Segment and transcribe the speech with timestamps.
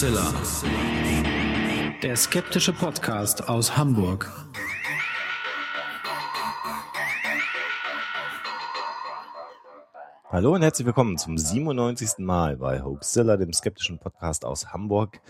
[0.00, 0.32] Hoaxilla.
[2.02, 4.30] Der skeptische Podcast aus Hamburg.
[10.32, 12.18] Hallo und herzlich willkommen zum 97.
[12.18, 15.20] Mal bei Hoaxilla, dem skeptischen Podcast aus Hamburg.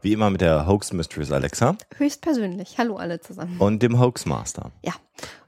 [0.00, 2.78] Wie immer mit der Hoax Mistress Alexa Höchstpersönlich.
[2.78, 3.56] Hallo alle zusammen.
[3.58, 4.70] und dem Hoax Master.
[4.84, 4.92] Ja.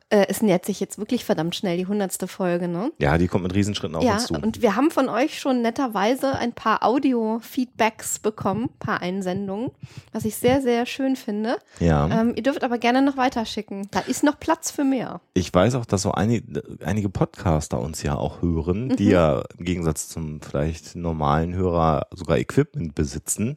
[0.09, 2.93] Äh, es nähert sich jetzt wirklich verdammt schnell die hundertste Folge, ne?
[3.01, 4.35] Ja, die kommt mit Riesenschritten auf ja, uns zu.
[4.35, 9.71] und wir haben von euch schon netterweise ein paar Audio-Feedbacks bekommen, ein paar Einsendungen,
[10.13, 11.57] was ich sehr, sehr schön finde.
[11.81, 13.89] ja, Ähm, ihr dürft aber gerne noch weiterschicken.
[13.91, 15.21] Da ist noch Platz für mehr.
[15.35, 18.97] ich weiß auch, dass so einige, einige Podcaster uns ja auch hören, Mhm.
[18.97, 23.57] die ja im Gegensatz zum vielleicht normalen Hörer sogar Equipment besitzen.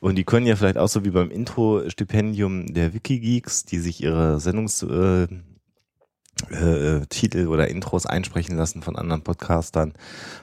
[0.00, 4.40] Und die können ja vielleicht auch so wie beim Intro-Stipendium der Wikigeeks, die sich ihre
[4.40, 4.82] Sendungs,
[6.50, 9.94] äh, äh, Titel oder Intros einsprechen lassen von anderen Podcastern.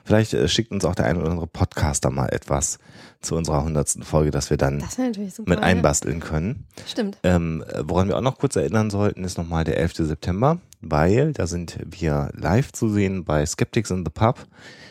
[0.04, 2.80] Vielleicht äh, schickt uns auch der ein oder andere Podcaster mal etwas
[3.22, 4.96] zu unserer hundertsten Folge, dass wir dann Das
[5.36, 5.50] super.
[5.50, 5.66] mit ja.
[5.66, 6.66] einbasteln können.
[6.86, 7.18] Stimmt.
[7.24, 9.96] Ähm, äh, woran wir auch noch kurz erinnern sollten, ist nochmal der 11.
[9.96, 14.46] September, weil da sind wir live zu sehen bei Skeptics in the Pub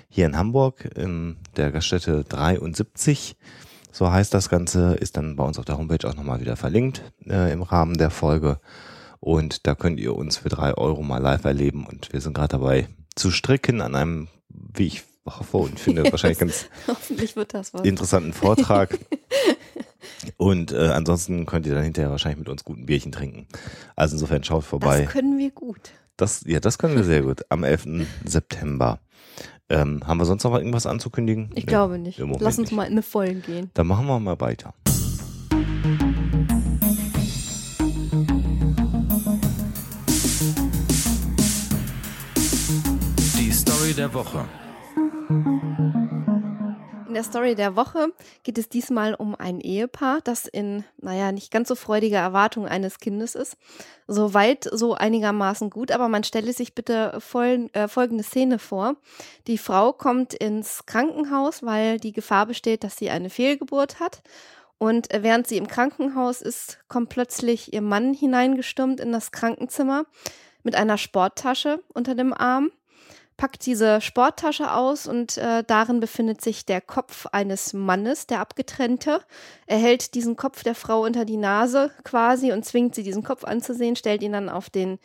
[0.08, 3.36] hier in Hamburg in der Gaststätte 73.
[3.92, 7.02] So heißt das Ganze, ist dann bei uns auf der Homepage auch nochmal wieder verlinkt
[7.26, 8.60] äh, im Rahmen der Folge.
[9.20, 11.86] Und da könnt ihr uns für drei Euro mal live erleben.
[11.86, 16.38] Und wir sind gerade dabei zu stricken an einem, wie ich hoffe und finde, wahrscheinlich
[16.38, 16.66] ganz
[17.84, 18.98] interessanten Vortrag.
[20.36, 23.46] Und äh, ansonsten könnt ihr dann hinterher wahrscheinlich mit uns guten Bierchen trinken.
[23.96, 25.02] Also insofern schaut vorbei.
[25.02, 25.90] Das können wir gut.
[26.16, 27.42] Das, ja, das können wir sehr gut.
[27.48, 28.06] Am 11.
[28.24, 29.00] September.
[29.68, 31.50] Ähm, haben wir sonst noch mal irgendwas anzukündigen?
[31.54, 32.18] Ich Nee, glaube nicht.
[32.18, 32.76] Lass uns nicht.
[32.76, 33.70] mal in eine Vollen gehen.
[33.74, 34.74] Dann machen wir mal weiter.
[44.06, 44.44] Der Woche.
[47.08, 48.12] In der Story der Woche
[48.44, 53.00] geht es diesmal um ein Ehepaar, das in, naja, nicht ganz so freudiger Erwartung eines
[53.00, 53.56] Kindes ist.
[54.06, 58.94] Soweit so einigermaßen gut, aber man stelle sich bitte voll, äh, folgende Szene vor.
[59.48, 64.22] Die Frau kommt ins Krankenhaus, weil die Gefahr besteht, dass sie eine Fehlgeburt hat.
[64.78, 70.04] Und äh, während sie im Krankenhaus ist, kommt plötzlich ihr Mann hineingestürmt in das Krankenzimmer
[70.62, 72.70] mit einer Sporttasche unter dem Arm
[73.36, 79.20] packt diese Sporttasche aus und äh, darin befindet sich der Kopf eines Mannes, der abgetrennte.
[79.66, 83.44] Er hält diesen Kopf der Frau unter die Nase quasi und zwingt sie, diesen Kopf
[83.44, 84.98] anzusehen, stellt ihn dann auf den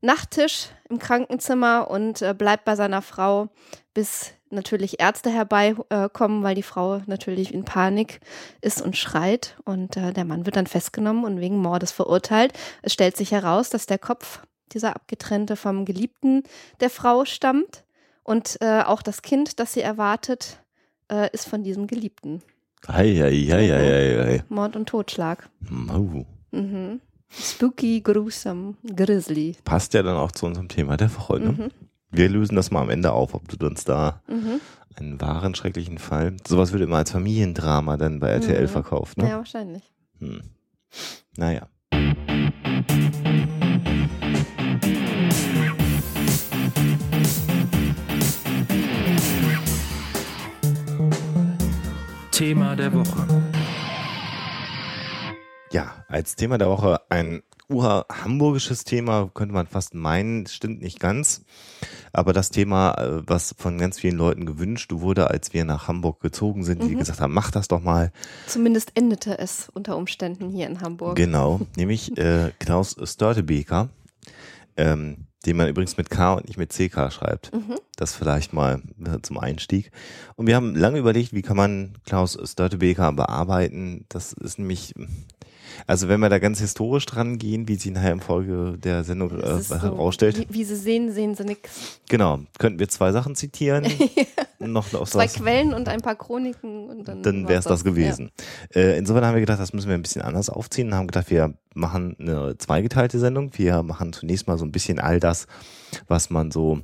[0.00, 3.48] Nachttisch im Krankenzimmer und äh, bleibt bei seiner Frau,
[3.94, 8.20] bis natürlich Ärzte herbeikommen, äh, weil die Frau natürlich in Panik
[8.60, 9.56] ist und schreit.
[9.64, 12.52] Und äh, der Mann wird dann festgenommen und wegen Mordes verurteilt.
[12.82, 14.40] Es stellt sich heraus, dass der Kopf
[14.74, 16.42] dieser Abgetrennte vom Geliebten
[16.80, 17.84] der Frau stammt
[18.22, 20.60] und äh, auch das Kind, das sie erwartet,
[21.10, 22.42] äh, ist von diesem Geliebten.
[22.86, 24.44] Ei, ei, ei, ei, ei.
[24.48, 25.48] Mord und Totschlag.
[25.68, 26.24] Mau.
[26.52, 27.00] Mhm.
[27.30, 29.56] Spooky, gruesome, grizzly.
[29.64, 31.40] Passt ja dann auch zu unserem Thema der Woche.
[31.40, 31.52] Ne?
[31.52, 31.70] Mhm.
[32.10, 34.60] Wir lösen das mal am Ende auf, ob du uns da Mhm.
[34.96, 36.36] einen wahren, schrecklichen Fall.
[36.46, 38.68] Sowas wird immer als Familiendrama dann bei RTL Mhm.
[38.68, 39.18] verkauft.
[39.18, 39.28] Ne?
[39.28, 39.82] Ja, wahrscheinlich.
[40.20, 40.40] Hm.
[41.36, 41.68] Naja.
[52.38, 53.26] Thema der Woche.
[55.72, 61.42] Ja, als Thema der Woche ein ur-hamburgisches Thema, könnte man fast meinen, stimmt nicht ganz.
[62.12, 66.20] Aber das Thema, äh, was von ganz vielen Leuten gewünscht wurde, als wir nach Hamburg
[66.20, 66.98] gezogen sind, die Mhm.
[67.00, 68.12] gesagt haben, mach das doch mal.
[68.46, 71.16] Zumindest endete es unter Umständen hier in Hamburg.
[71.16, 73.88] Genau, nämlich äh, Klaus Störtebeker,
[74.76, 77.54] ähm, den man übrigens mit K und nicht mit CK schreibt.
[77.54, 77.76] Mhm.
[77.96, 79.90] Das vielleicht mal äh, zum Einstieg.
[80.36, 84.04] Und wir haben lange überlegt, wie kann man Klaus Störtebeker bearbeiten.
[84.10, 84.94] Das ist nämlich,
[85.86, 89.38] also wenn wir da ganz historisch dran gehen, wie sie nachher im Folge der Sendung
[89.40, 90.38] äh, ist so, herausstellt.
[90.38, 92.00] Wie, wie sie sehen, sehen sie nichts.
[92.08, 93.86] Genau, könnten wir zwei Sachen zitieren.
[94.58, 97.84] noch aus Zwei was, Quellen und ein paar Chroniken und dann, dann wäre es das
[97.84, 98.30] gewesen.
[98.74, 101.30] Äh, insofern haben wir gedacht, das müssen wir ein bisschen anders aufziehen und haben gedacht,
[101.30, 103.50] wir machen eine zweigeteilte Sendung.
[103.56, 105.46] Wir machen zunächst mal so ein bisschen all das,
[106.08, 106.80] was man so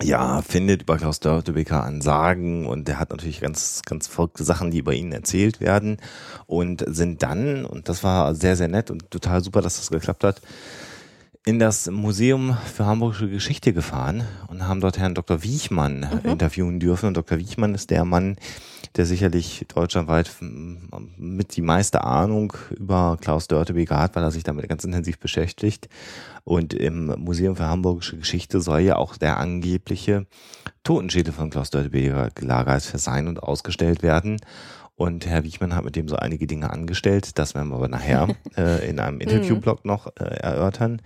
[0.00, 4.70] ja, findet über Klaus Dörtebeker an Sagen und der hat natürlich ganz, ganz verrückte Sachen,
[4.70, 5.98] die über ihn erzählt werden
[6.46, 10.24] und sind dann, und das war sehr, sehr nett und total super, dass das geklappt
[10.24, 10.40] hat,
[11.44, 15.42] in das Museum für Hamburgische Geschichte gefahren und haben dort Herrn Dr.
[15.42, 16.30] Wiechmann mhm.
[16.30, 17.06] interviewen dürfen.
[17.06, 17.38] Und Dr.
[17.38, 18.36] Wiechmann ist der Mann,
[18.94, 20.30] der sicherlich deutschlandweit
[21.16, 25.88] mit die meiste Ahnung über Klaus Dörtebeker hat, weil er sich damit ganz intensiv beschäftigt.
[26.44, 30.26] Und im Museum für Hamburgische Geschichte soll ja auch der angebliche
[30.84, 34.38] Totenschädel von Klaus Dörtebeker gelagert sein und ausgestellt werden.
[34.94, 37.38] Und Herr Wiechmann hat mit dem so einige Dinge angestellt.
[37.38, 41.02] Das werden wir aber nachher äh, in einem Interviewblog noch äh, erörtern.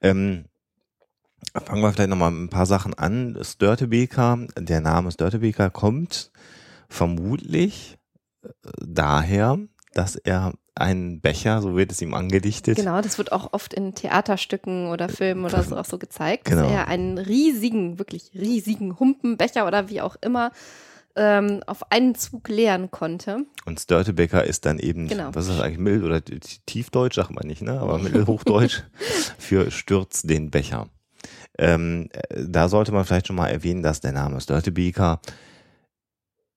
[0.00, 0.46] Ähm,
[1.52, 3.38] fangen wir vielleicht nochmal ein paar Sachen an.
[3.40, 6.32] Störtebeker, der Name Störtebeker kommt
[6.88, 7.98] vermutlich
[8.42, 8.48] äh,
[8.80, 9.58] daher,
[9.94, 12.76] dass er einen Becher, so wird es ihm angedichtet.
[12.76, 16.62] Genau, das wird auch oft in Theaterstücken oder Filmen oder so auch so gezeigt, genau.
[16.62, 20.50] dass er einen riesigen, wirklich riesigen Humpenbecher oder wie auch immer
[21.16, 23.46] ähm, auf einen Zug leeren konnte.
[23.66, 25.30] Und Störtebeker ist dann eben, genau.
[25.32, 26.20] was ist das eigentlich, mild oder
[26.66, 27.80] tiefdeutsch, sagt man nicht, ne?
[27.80, 28.82] aber mittelhochdeutsch
[29.38, 30.88] für stürz den Becher.
[31.56, 35.20] Ähm, da sollte man vielleicht schon mal erwähnen, dass der Name Störtebeker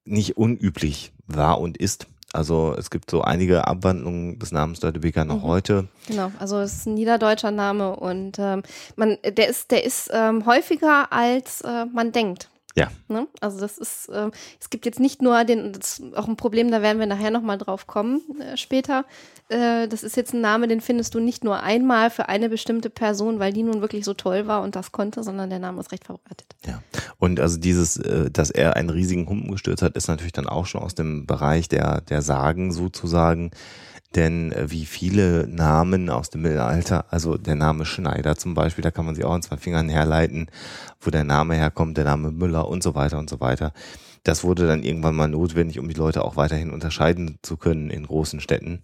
[0.05, 2.07] nicht unüblich war und ist.
[2.33, 5.47] Also es gibt so einige Abwandlungen des Namens Störtebeker noch mhm.
[5.47, 5.87] heute.
[6.07, 8.63] Genau, also es ist ein niederdeutscher Name und ähm,
[8.95, 12.49] man, der ist, der ist ähm, häufiger als äh, man denkt.
[12.77, 12.91] Ja.
[13.07, 13.27] Ne?
[13.41, 14.29] Also das ist, äh,
[14.61, 17.31] es gibt jetzt nicht nur den, das ist auch ein Problem, da werden wir nachher
[17.31, 19.03] nochmal drauf kommen äh, später.
[19.49, 22.91] Äh, das ist jetzt ein Name, den findest du nicht nur einmal für eine bestimmte
[22.91, 25.91] Person, weil die nun wirklich so toll war und das konnte, sondern der Name ist
[25.91, 26.45] recht verbreitet.
[26.67, 26.83] Ja.
[27.17, 30.67] Und also dieses, äh, dass er einen riesigen Humpen gestürzt hat, ist natürlich dann auch
[30.67, 33.49] schon aus dem Bereich der, der Sagen sozusagen.
[34.15, 38.91] Denn äh, wie viele Namen aus dem Mittelalter, also der Name Schneider zum Beispiel, da
[38.91, 40.47] kann man sich auch in zwei Fingern herleiten,
[41.01, 43.73] wo der Name herkommt, der Name Müller und so weiter und so weiter.
[44.23, 48.05] Das wurde dann irgendwann mal notwendig, um die Leute auch weiterhin unterscheiden zu können in
[48.05, 48.81] großen Städten.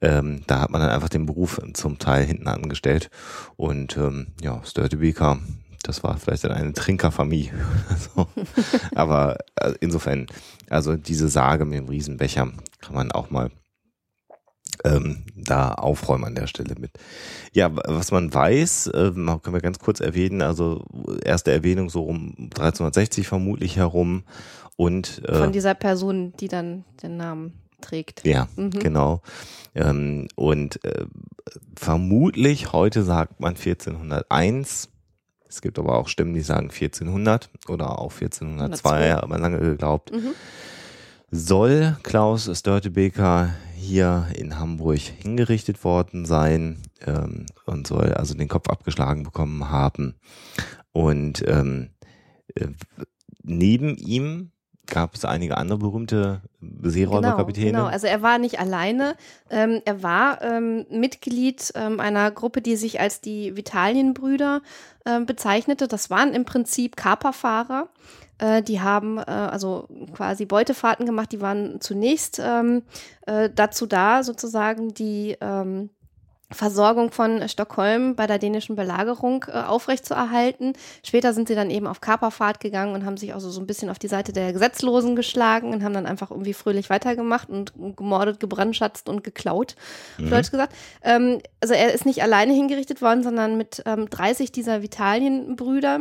[0.00, 3.08] Ähm, da hat man dann einfach den Beruf zum Teil hinten angestellt.
[3.56, 5.38] Und ähm, ja, Störtebeker,
[5.82, 7.52] das war vielleicht dann eine Trinkerfamilie.
[8.14, 8.26] so.
[8.94, 10.26] Aber äh, insofern,
[10.68, 13.50] also diese Sage mit dem Riesenbecher kann man auch mal
[14.84, 16.92] ähm, da aufräumen an der Stelle mit.
[17.52, 20.84] Ja, was man weiß, äh, können wir ganz kurz erwähnen, also
[21.24, 24.24] erste Erwähnung so um 1360 vermutlich herum
[24.76, 28.24] und äh, von dieser Person, die dann den Namen trägt.
[28.24, 28.70] Ja, mhm.
[28.70, 29.22] genau.
[29.74, 31.06] Ähm, und äh,
[31.76, 34.88] vermutlich heute sagt man 1401.
[35.48, 40.12] Es gibt aber auch Stimmen, die sagen 1400 oder auch 1402, aber lange geglaubt.
[40.12, 40.30] Mhm.
[41.30, 43.50] Soll Klaus Störtebeker
[43.92, 50.14] hier in Hamburg hingerichtet worden sein ähm, und soll also den Kopf abgeschlagen bekommen haben.
[50.92, 51.90] Und ähm,
[52.54, 52.68] äh,
[53.42, 54.50] neben ihm
[54.86, 57.66] gab es einige andere berühmte Seeräuberkapitäne.
[57.66, 59.14] Genau, genau, also er war nicht alleine.
[59.50, 64.62] Ähm, er war ähm, Mitglied ähm, einer Gruppe, die sich als die Vitalienbrüder
[65.04, 65.86] äh, bezeichnete.
[65.86, 67.88] Das waren im Prinzip Kaperfahrer.
[68.42, 71.30] Äh, die haben äh, also quasi Beutefahrten gemacht.
[71.30, 72.82] Die waren zunächst ähm,
[73.26, 75.90] äh, dazu da, sozusagen die ähm,
[76.50, 80.74] Versorgung von Stockholm bei der dänischen Belagerung äh, aufrechtzuerhalten.
[81.04, 83.88] Später sind sie dann eben auf Kaperfahrt gegangen und haben sich also so ein bisschen
[83.88, 88.40] auf die Seite der Gesetzlosen geschlagen und haben dann einfach irgendwie fröhlich weitergemacht und gemordet,
[88.40, 89.76] gebrandschatzt und geklaut,
[90.18, 90.30] mhm.
[90.30, 90.74] Deutsch gesagt.
[91.02, 96.00] Ähm, also er ist nicht alleine hingerichtet worden, sondern mit ähm, 30 dieser Vitalienbrüder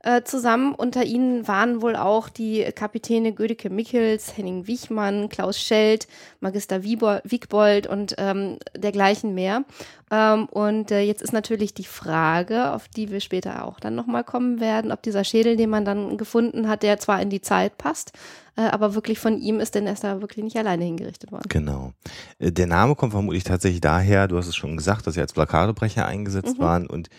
[0.00, 0.74] äh, zusammen.
[0.74, 6.06] Unter ihnen waren wohl auch die Kapitäne Gödeke Michels, Henning Wichmann, Klaus Schelt,
[6.40, 9.64] Magister Wiegbold und ähm, dergleichen mehr.
[10.10, 14.24] Ähm, und äh, jetzt ist natürlich die Frage, auf die wir später auch dann nochmal
[14.24, 17.76] kommen werden, ob dieser Schädel, den man dann gefunden hat, der zwar in die Zeit
[17.76, 18.12] passt,
[18.56, 21.48] äh, aber wirklich von ihm ist, denn er ist da wirklich nicht alleine hingerichtet worden.
[21.48, 21.92] Genau.
[22.38, 25.32] Äh, der Name kommt vermutlich tatsächlich daher, du hast es schon gesagt, dass sie als
[25.32, 26.62] Blockadebrecher eingesetzt mhm.
[26.62, 27.10] waren und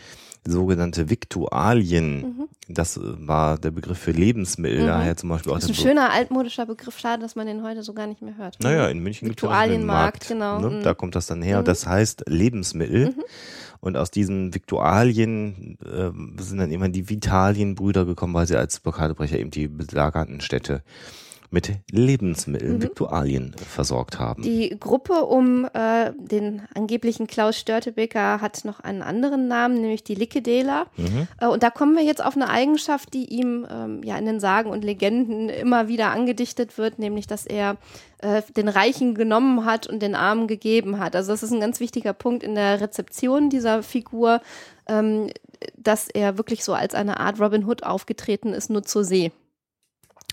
[0.46, 2.22] sogenannte Viktualien.
[2.22, 2.48] Mhm.
[2.68, 4.82] Das äh, war der Begriff für Lebensmittel.
[4.82, 4.88] Mhm.
[4.88, 7.00] Daher zum Beispiel auch das ist ein schöner altmodischer Begriff.
[7.00, 8.58] Schade, dass man den heute so gar nicht mehr hört.
[8.62, 10.28] Naja, in München gibt es einen Markt.
[10.28, 10.60] Genau.
[10.60, 10.70] Ne?
[10.70, 10.84] Mhm.
[10.84, 11.62] Da kommt das dann her.
[11.62, 11.66] Mhm.
[11.66, 13.08] das heißt Lebensmittel.
[13.08, 13.24] Mhm.
[13.82, 19.40] Und aus diesen Viktualien äh, sind dann immer die Vitalienbrüder gekommen, weil sie als Blockadebrecher
[19.40, 20.84] eben die belagerten Städte
[21.52, 22.84] mit Lebensmitteln, mhm.
[22.84, 24.44] Viktualien versorgt haben.
[24.44, 30.14] Die Gruppe um äh, den angeblichen Klaus Störtebeker hat noch einen anderen Namen, nämlich die
[30.14, 30.86] Lickedeler.
[30.98, 31.28] Mhm.
[31.40, 34.40] Äh, und da kommen wir jetzt auf eine Eigenschaft, die ihm ähm, ja in den
[34.40, 37.78] Sagen und Legenden immer wieder angedichtet wird, nämlich dass er
[38.20, 41.16] äh, den Reichen genommen hat und den Armen gegeben hat.
[41.16, 44.42] Also das ist ein ganz wichtiger Punkt in der Rezeption dieser Figur,
[44.88, 45.30] ähm,
[45.78, 49.32] dass er wirklich so als eine Art Robin Hood aufgetreten ist, nur zur See.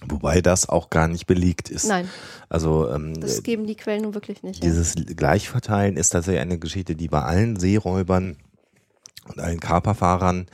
[0.09, 1.87] Wobei das auch gar nicht belegt ist.
[1.87, 2.09] Nein.
[2.49, 4.63] Also ähm, das geben die Quellen nun wirklich nicht.
[4.63, 5.05] Dieses ja.
[5.17, 8.37] Gleichverteilen ist tatsächlich eine Geschichte, die bei allen Seeräubern
[9.27, 10.47] und allen Kaperfahrern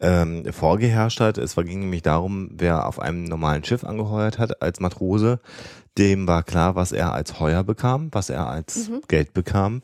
[0.00, 1.38] ähm, vorgeherrscht hat.
[1.38, 5.40] Es ging nämlich darum, wer auf einem normalen Schiff angeheuert hat als Matrose,
[5.96, 9.02] dem war klar, was er als Heuer bekam, was er als Mhm.
[9.08, 9.80] Geld bekam.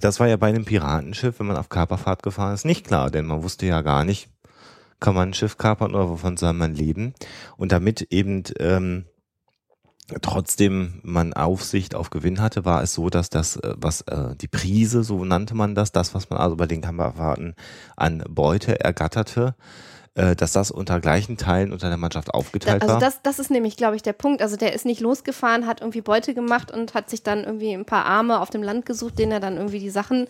[0.00, 3.26] Das war ja bei einem Piratenschiff, wenn man auf Kaperfahrt gefahren ist, nicht klar, denn
[3.26, 4.28] man wusste ja gar nicht,
[5.00, 7.14] kann man ein Schiff kapern oder wovon soll man leben.
[7.56, 9.06] Und damit eben ähm,
[10.22, 14.48] trotzdem man Aufsicht auf Gewinn hatte, war es so, dass das, äh, was äh, die
[14.48, 17.54] Prise, so nannte man das, das, was man also bei den Kamerfahrten
[17.96, 19.54] an Beute ergatterte,
[20.14, 23.00] äh, dass das unter gleichen Teilen unter der Mannschaft Da, aufgeteilt also war.
[23.00, 24.42] das, das ist nämlich, glaube ich, der Punkt.
[24.42, 27.84] Also der ist nicht losgefahren, hat irgendwie Beute gemacht und hat sich dann irgendwie ein
[27.84, 30.26] paar Arme auf dem Land gesucht, denen er dann irgendwie die Sachen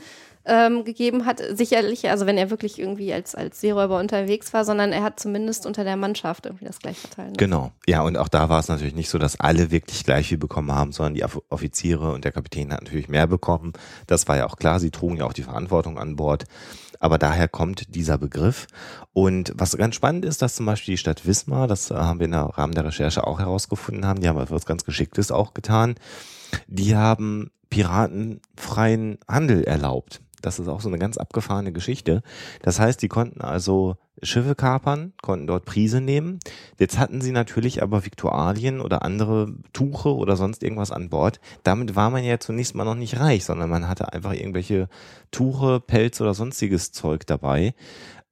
[0.47, 1.43] ähm, gegeben hat.
[1.53, 5.67] Sicherlich, also wenn er wirklich irgendwie als, als Seeräuber unterwegs war, sondern er hat zumindest
[5.67, 7.31] unter der Mannschaft irgendwie das gleich verteilt.
[7.31, 7.37] ne?
[7.37, 7.73] Genau.
[7.87, 10.73] Ja, und auch da war es natürlich nicht so, dass alle wirklich gleich viel bekommen
[10.73, 13.73] haben, sondern die Off- Offiziere und der Kapitän hat natürlich mehr bekommen.
[14.07, 14.81] Das war ja auch klar.
[14.81, 16.45] Sie trugen ja auch die Verantwortung an Bord.
[16.99, 18.67] Aber daher kommt dieser Begriff.
[19.12, 22.26] Und was ganz spannend ist, dass zum Beispiel die Stadt Wismar, das äh, haben wir
[22.26, 25.97] im Rahmen der Recherche auch herausgefunden haben, die haben etwas ganz Geschicktes auch getan.
[26.69, 30.21] Die haben piratenfreien Handel erlaubt.
[30.43, 32.23] Das ist auch so eine ganz abgefahrene Geschichte.
[32.62, 36.38] Das heißt, die konnten also Schiffe kapern, konnten dort Prise nehmen.
[36.78, 41.40] Jetzt hatten sie natürlich aber Viktualien oder andere Tuche oder sonst irgendwas an Bord.
[41.64, 44.88] Damit war man ja zunächst mal noch nicht reich, sondern man hatte einfach irgendwelche
[45.31, 47.75] Tuche, Pelz oder sonstiges Zeug dabei.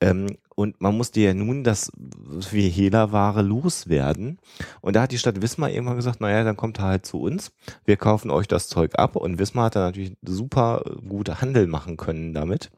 [0.01, 4.39] Ähm, und man musste ja nun das wie Hehlerware loswerden.
[4.81, 7.53] Und da hat die Stadt Wismar irgendwann gesagt, naja, dann kommt halt zu uns.
[7.85, 9.17] Wir kaufen euch das Zeug ab.
[9.17, 12.71] Und Wismar hat da natürlich super gute Handel machen können damit.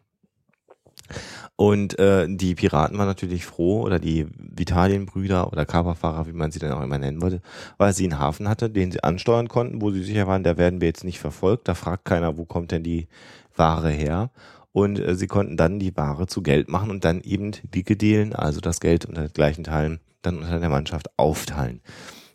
[1.56, 6.59] Und äh, die Piraten waren natürlich froh, oder die Vitalienbrüder oder Kaperfahrer, wie man sie
[6.59, 7.40] dann auch immer nennen wollte,
[7.78, 10.80] weil sie einen Hafen hatte, den sie ansteuern konnten, wo sie sicher waren, da werden
[10.80, 11.68] wir jetzt nicht verfolgt.
[11.68, 13.09] Da fragt keiner, wo kommt denn die
[13.54, 14.30] Ware her.
[14.76, 18.35] Und äh, sie konnten dann die Ware zu Geld machen und dann eben die Gedelen,
[18.35, 21.80] also das Geld unter gleichen Teilen, dann unter der Mannschaft aufteilen.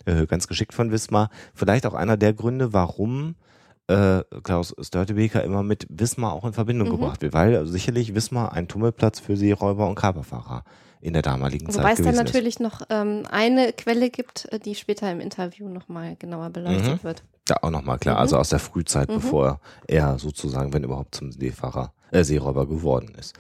[0.06, 1.30] Äh, ganz geschickt von Wismar.
[1.54, 3.36] Vielleicht auch einer der Gründe, warum
[3.86, 6.94] äh, Klaus Störtebeker immer mit Wismar auch in Verbindung Mhm.
[6.94, 10.64] gebracht wird, weil also sicherlich Wismar ein Tummelplatz für Seeräuber und Kaperfahrer
[11.02, 12.24] in der damaligen Wobei Zeit es dann gewesen ist.
[12.34, 17.04] natürlich noch ähm, eine Quelle gibt, äh, die später im Interview nochmal genauer beleuchtet Mhm.
[17.04, 17.24] wird.
[17.50, 18.22] Ja, auch nochmal klar, Mhm.
[18.22, 19.16] also aus der Frühzeit, Mhm.
[19.16, 23.34] bevor er sozusagen, wenn überhaupt, zum Seefahrer, äh, Seeräuber geworden ist.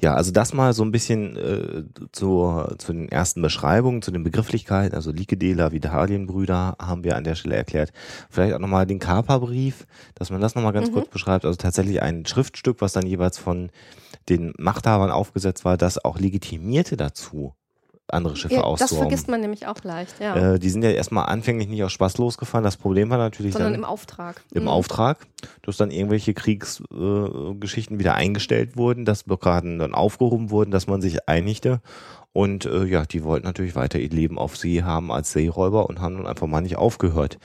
[0.00, 4.24] Ja, also das mal so ein bisschen äh, zu, zu den ersten Beschreibungen, zu den
[4.24, 7.92] Begrifflichkeiten, also Likedela, Vitalienbrüder haben wir an der Stelle erklärt.
[8.28, 10.94] Vielleicht auch nochmal den Kaperbrief, dass man das nochmal ganz Mhm.
[10.94, 11.44] kurz beschreibt.
[11.44, 13.70] Also tatsächlich ein Schriftstück, was dann jeweils von
[14.28, 17.54] den Machthabern aufgesetzt war, das auch legitimierte dazu,
[18.12, 20.54] andere Schiffe Ja, das vergisst man nämlich auch leicht, ja.
[20.54, 22.64] Äh, die sind ja erstmal anfänglich nicht aus Spaß losgefahren.
[22.64, 24.42] Das Problem war natürlich sondern dann im Auftrag.
[24.52, 24.68] im Mhm.
[24.68, 25.26] Auftrag,
[25.62, 31.00] dass dann irgendwelche Kriegsgeschichten äh, wieder eingestellt wurden, dass Blockaden dann aufgehoben wurden, dass man
[31.00, 31.80] sich einigte.
[32.32, 36.00] Und äh, ja, die wollten natürlich weiter ihr Leben auf See haben als Seeräuber und
[36.00, 37.38] haben dann einfach mal nicht aufgehört,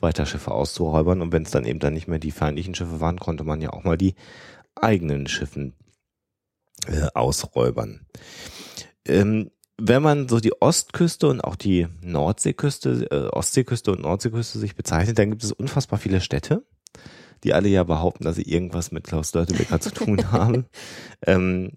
[0.00, 1.22] weiter Schiffe auszuräubern.
[1.22, 3.70] Und wenn es dann eben dann nicht mehr die feindlichen Schiffe waren, konnte man ja
[3.70, 4.14] auch mal die
[4.74, 5.74] eigenen Schiffen
[6.86, 8.06] äh, ausräubern.
[9.06, 14.76] Ähm, wenn man so die Ostküste und auch die Nordseeküste, äh, Ostseeküste und Nordseeküste sich
[14.76, 16.64] bezeichnet, dann gibt es unfassbar viele Städte,
[17.42, 20.66] die alle ja behaupten, dass sie irgendwas mit Klaus Störtebeker zu tun haben.
[21.26, 21.72] Ähm,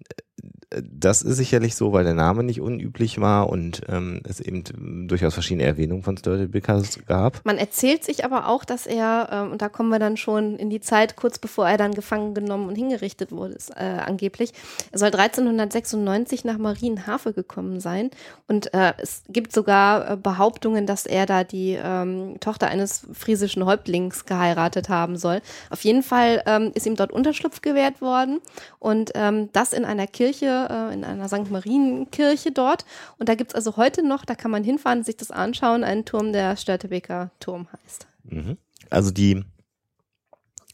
[0.70, 5.32] das ist sicherlich so, weil der Name nicht unüblich war und ähm, es eben durchaus
[5.32, 7.40] verschiedene Erwähnungen von Störtebeker gab.
[7.44, 10.68] Man erzählt sich aber auch, dass er, ähm, und da kommen wir dann schon in
[10.68, 14.52] die Zeit, kurz bevor er dann gefangen genommen und hingerichtet wurde, ist, äh, angeblich.
[14.92, 18.10] Er soll 1396 nach Marienhafe gekommen sein.
[18.46, 23.64] Und äh, es gibt sogar äh, Behauptungen, dass er da die ähm, Tochter eines friesischen
[23.64, 25.40] Häuptlings geheiratet haben soll.
[25.70, 28.40] Auf jeden Fall ähm, ist ihm dort Unterschlupf gewährt worden.
[28.78, 31.50] Und ähm, das in einer Kirche, äh, in einer St.
[31.50, 32.84] Marienkirche dort.
[33.18, 36.32] Und da gibt's also heute noch, da kann man hinfahren, sich das anschauen, einen Turm,
[36.32, 38.06] der Störtebeker Turm heißt.
[38.24, 38.56] Mhm.
[38.90, 39.44] Also die,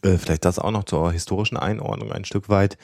[0.02, 2.78] äh, vielleicht das auch noch zur historischen Einordnung ein Stück weit.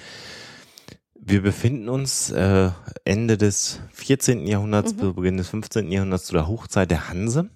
[1.15, 2.71] Wir befinden uns äh,
[3.05, 4.47] Ende des 14.
[4.47, 5.15] Jahrhunderts, Mhm.
[5.15, 5.93] Beginn des 15.
[5.93, 7.51] Jahrhunderts zu der Hochzeit der Hanse.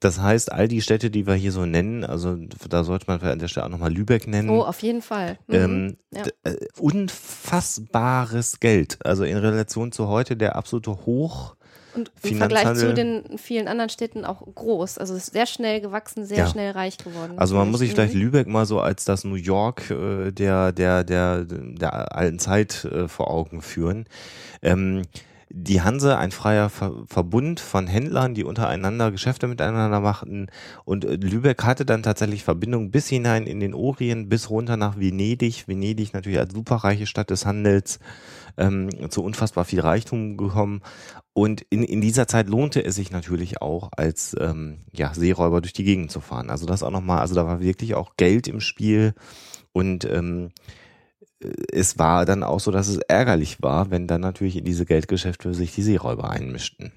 [0.00, 2.36] Das heißt, all die Städte, die wir hier so nennen, also
[2.68, 4.48] da sollte man an der Stelle auch nochmal Lübeck nennen.
[4.48, 5.38] Oh, auf jeden Fall.
[5.48, 5.54] Mhm.
[5.54, 6.22] Ähm, ja.
[6.44, 8.98] äh, unfassbares Geld.
[9.04, 11.56] Also in Relation zu heute der absolute Hoch.
[11.94, 14.98] Und im Vergleich zu den vielen anderen Städten auch groß.
[14.98, 16.46] Also ist sehr schnell gewachsen, sehr Ja.
[16.46, 17.32] schnell reich geworden.
[17.36, 18.20] Also man muss sich vielleicht Mhm.
[18.20, 23.08] Lübeck mal so als das New York äh, der, der, der, der alten Zeit äh,
[23.08, 24.06] vor Augen führen.
[24.62, 25.02] Ähm,
[25.50, 30.48] die Hanse ein freier Ver Verbund von Händlern, die untereinander Geschäfte miteinander machten.
[30.84, 34.98] Und äh, Lübeck hatte dann tatsächlich Verbindung bis hinein in den Orient, bis runter nach
[34.98, 35.66] Venedig.
[35.66, 37.98] Venedig natürlich als superreiche Stadt des Handels
[38.56, 40.82] ähm, zu unfassbar viel Reichtum gekommen.
[41.32, 45.72] Und in, in dieser Zeit lohnte es sich natürlich auch, als ähm, ja, Seeräuber durch
[45.72, 46.50] die Gegend zu fahren.
[46.50, 49.14] Also das auch nochmal, also da war wirklich auch Geld im Spiel
[49.72, 50.50] und ähm,
[51.40, 55.54] es war dann auch so, dass es ärgerlich war, wenn dann natürlich in diese Geldgeschäfte
[55.54, 56.92] sich die Seeräuber einmischten.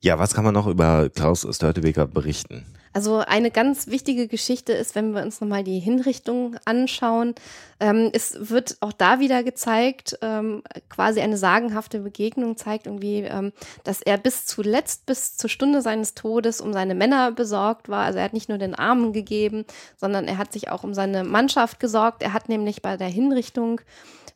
[0.00, 2.64] Ja, was kann man noch über Klaus Störtebeker berichten?
[2.92, 7.36] Also eine ganz wichtige Geschichte ist, wenn wir uns nochmal die Hinrichtung anschauen.
[7.78, 13.52] Ähm, es wird auch da wieder gezeigt, ähm, quasi eine sagenhafte Begegnung zeigt irgendwie, ähm,
[13.84, 18.04] dass er bis zuletzt, bis zur Stunde seines Todes um seine Männer besorgt war.
[18.04, 19.64] Also er hat nicht nur den Armen gegeben,
[19.96, 22.22] sondern er hat sich auch um seine Mannschaft gesorgt.
[22.22, 23.80] Er hat nämlich bei der Hinrichtung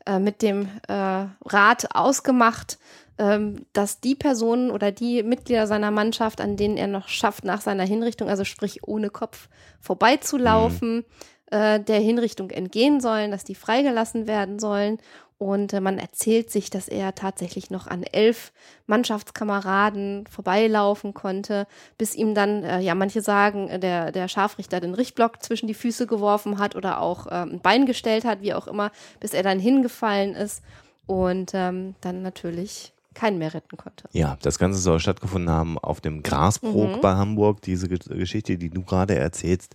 [0.06, 2.78] äh, mit dem äh, Rat ausgemacht,
[3.16, 7.84] dass die Personen oder die Mitglieder seiner Mannschaft, an denen er noch schafft, nach seiner
[7.84, 9.48] Hinrichtung, also sprich ohne Kopf
[9.80, 11.04] vorbeizulaufen, mhm.
[11.50, 14.98] äh, der Hinrichtung entgehen sollen, dass die freigelassen werden sollen.
[15.38, 18.52] Und äh, man erzählt sich, dass er tatsächlich noch an elf
[18.86, 21.66] Mannschaftskameraden vorbeilaufen konnte,
[21.98, 25.74] bis ihm dann, äh, ja, manche sagen, äh, der, der Scharfrichter den Richtblock zwischen die
[25.74, 28.90] Füße geworfen hat oder auch ähm, ein Bein gestellt hat, wie auch immer,
[29.20, 30.62] bis er dann hingefallen ist
[31.06, 34.08] und ähm, dann natürlich keinen mehr retten konnte.
[34.12, 37.00] Ja, das Ganze soll stattgefunden haben auf dem Grasbrook mhm.
[37.00, 39.74] bei Hamburg, diese Geschichte, die du gerade erzählst.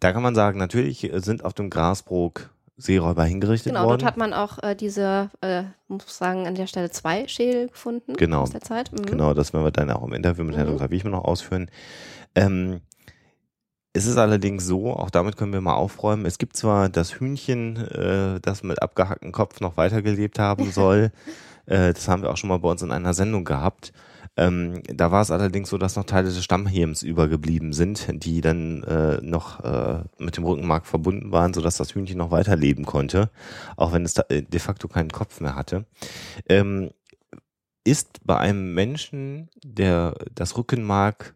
[0.00, 2.50] Da kann man sagen, natürlich sind auf dem Grasbrook
[2.80, 3.98] Seeräuber hingerichtet genau, worden.
[3.98, 7.68] Genau, dort hat man auch äh, diese, äh, muss sagen, an der Stelle zwei Schädel
[7.68, 8.42] gefunden genau.
[8.42, 8.90] aus der Zeit.
[8.92, 9.06] Mhm.
[9.06, 10.58] Genau, das werden wir dann auch im Interview mit mhm.
[10.58, 10.90] Herrn Dr.
[10.90, 11.70] Wiechmann noch ausführen.
[12.34, 12.80] Ähm,
[13.92, 17.76] es ist allerdings so, auch damit können wir mal aufräumen, es gibt zwar das Hühnchen,
[17.76, 21.10] äh, das mit abgehacktem Kopf noch weitergelebt haben soll,
[21.66, 23.92] Äh, das haben wir auch schon mal bei uns in einer Sendung gehabt.
[24.36, 28.82] Ähm, da war es allerdings so, dass noch Teile des Stammhirns übergeblieben sind, die dann
[28.84, 33.30] äh, noch äh, mit dem Rückenmark verbunden waren, sodass das Hühnchen noch weiterleben konnte,
[33.76, 35.84] auch wenn es äh, de facto keinen Kopf mehr hatte.
[36.48, 36.90] Ähm,
[37.84, 41.34] ist bei einem Menschen, der das Rückenmark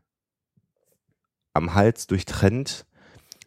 [1.53, 2.87] am Hals durchtrennt,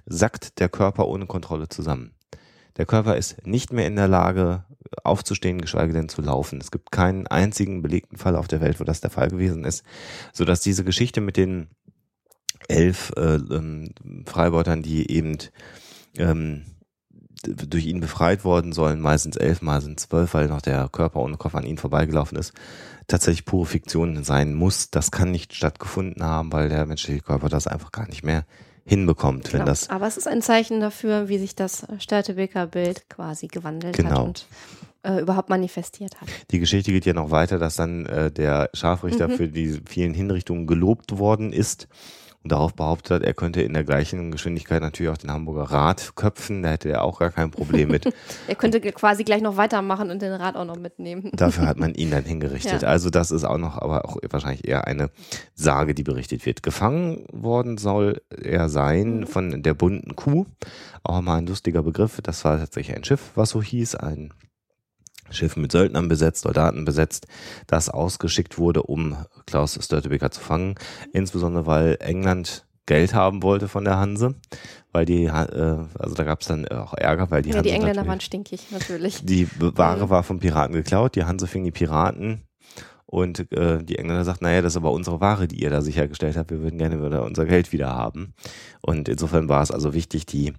[0.05, 2.16] sackt der Körper ohne Kontrolle zusammen.
[2.77, 4.63] Der Körper ist nicht mehr in der Lage,
[5.03, 6.59] aufzustehen, geschweige denn zu laufen.
[6.61, 9.83] Es gibt keinen einzigen belegten Fall auf der Welt, wo das der Fall gewesen ist,
[10.33, 11.67] sodass diese Geschichte mit den
[12.67, 13.93] elf äh, ähm,
[14.25, 15.37] Freibeutern, die eben
[16.17, 16.65] ähm,
[17.43, 21.55] durch ihn befreit worden sollen, meistens elf, sind zwölf, weil noch der Körper ohne Kopf
[21.55, 22.53] an ihnen vorbeigelaufen ist,
[23.07, 24.89] tatsächlich pure Fiktion sein muss.
[24.89, 28.45] Das kann nicht stattgefunden haben, weil der menschliche Körper das einfach gar nicht mehr
[28.87, 29.59] hinbekommt, genau.
[29.59, 29.89] wenn das.
[29.89, 34.11] Aber es ist ein Zeichen dafür, wie sich das Störtebeker Bild quasi gewandelt genau.
[34.11, 34.47] hat und
[35.03, 36.29] äh, überhaupt manifestiert hat.
[36.51, 39.33] Die Geschichte geht ja noch weiter, dass dann äh, der Scharfrichter mhm.
[39.33, 41.87] für die vielen Hinrichtungen gelobt worden ist
[42.47, 46.15] und darauf behauptet hat, er könnte in der gleichen Geschwindigkeit natürlich auch den Hamburger Rad
[46.15, 48.05] köpfen, da hätte er auch gar kein Problem mit.
[48.47, 51.29] er könnte quasi gleich noch weitermachen und den Rad auch noch mitnehmen.
[51.33, 52.67] Dafür hat man ihn dann hingerichtet.
[52.77, 52.89] Ja.
[52.89, 55.09] Also das ist auch noch, aber auch wahrscheinlich eher eine
[55.55, 56.63] Sage, die berichtet wird.
[56.63, 59.27] Gefangen worden soll er sein mhm.
[59.27, 60.45] von der bunten Kuh.
[61.03, 62.19] Auch mal ein lustiger Begriff.
[62.21, 64.31] Das war tatsächlich ein Schiff, was so hieß, ein
[65.29, 67.27] Schiff mit Söldnern besetzt, Soldaten besetzt,
[67.67, 70.75] das ausgeschickt wurde, um Klaus Störtebeker zu fangen.
[71.13, 74.35] Insbesondere weil England Geld haben wollte von der Hanse,
[74.93, 77.69] weil die, äh, also da gab es dann auch Ärger, weil die ja, Hanse.
[77.69, 79.23] Die Engländer waren stinkig, natürlich.
[79.25, 82.47] Die Ware war von Piraten geklaut, die Hanse fing die Piraten
[83.05, 86.37] und äh, die Engländer sagten, naja, das ist aber unsere Ware, die ihr da sichergestellt
[86.37, 88.33] habt, wir würden gerne wieder unser Geld wieder haben.
[88.81, 90.53] Und insofern war es also wichtig, die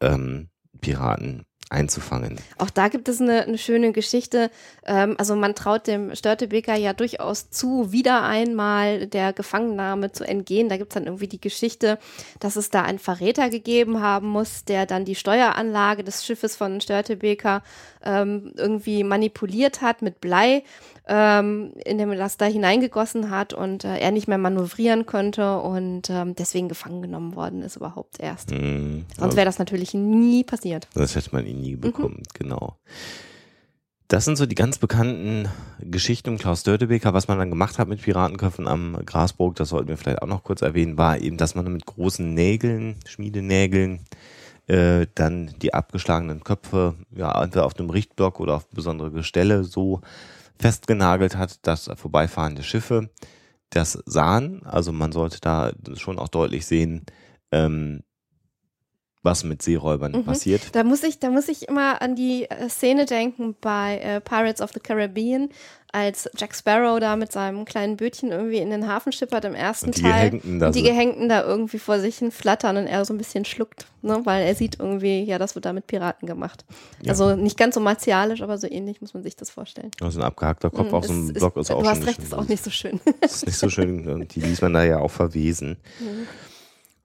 [0.00, 0.48] ähm,
[0.80, 2.36] Piraten einzufangen.
[2.58, 4.50] Auch da gibt es eine, eine schöne Geschichte.
[4.84, 10.68] Ähm, also man traut dem Störtebeker ja durchaus zu, wieder einmal der Gefangennahme zu entgehen.
[10.68, 11.98] Da gibt es dann irgendwie die Geschichte,
[12.40, 16.80] dass es da einen Verräter gegeben haben muss, der dann die Steueranlage des Schiffes von
[16.80, 17.62] Störtebeker
[18.04, 20.64] ähm, irgendwie manipuliert hat mit Blei
[21.10, 26.36] ähm, in dem Laster hineingegossen hat und äh, er nicht mehr manövrieren konnte und ähm,
[26.36, 28.52] deswegen gefangen genommen worden ist überhaupt erst.
[28.52, 30.86] Mm, Sonst wäre das natürlich nie passiert.
[30.94, 32.32] Das hätte man ihn nie bekommen, mhm.
[32.32, 32.76] genau.
[34.06, 35.48] Das sind so die ganz bekannten
[35.80, 37.12] Geschichten um Klaus Dörtebeker.
[37.12, 40.44] Was man dann gemacht hat mit Piratenköpfen am Grasburg, das sollten wir vielleicht auch noch
[40.44, 44.00] kurz erwähnen, war eben, dass man mit großen Nägeln, Schmiedenägeln,
[44.68, 50.00] äh, dann die abgeschlagenen Köpfe ja entweder auf einem Richtblock oder auf besondere Gestelle so
[50.60, 53.10] festgenagelt hat, dass vorbeifahrende Schiffe
[53.70, 54.64] das sahen.
[54.64, 57.06] Also man sollte da schon auch deutlich sehen,
[57.50, 58.02] ähm,
[59.22, 60.24] was mit Seeräubern Mhm.
[60.24, 60.62] passiert.
[60.72, 64.62] Da muss ich, da muss ich immer an die äh, Szene denken bei äh, Pirates
[64.62, 65.50] of the Caribbean,
[65.92, 69.86] als Jack Sparrow da mit seinem kleinen Bötchen irgendwie in den Hafen schippert im ersten
[69.86, 70.30] Und die Teil.
[70.30, 73.12] Gehängten da und die so- Gehängten da irgendwie vor sich hin flattern und er so
[73.12, 74.20] ein bisschen schluckt, ne?
[74.24, 76.64] weil er sieht irgendwie, ja, das wird da mit Piraten gemacht.
[77.02, 77.10] Ja.
[77.10, 79.90] Also nicht ganz so martialisch, aber so ähnlich muss man sich das vorstellen.
[80.00, 82.20] Also ein abgehackter Kopf Mhm, auf so einem es Block ist auch Du hast recht,
[82.22, 83.00] ist auch nicht so schön.
[83.20, 85.76] Das ist nicht so schön und die ließ man da ja auch verwesen.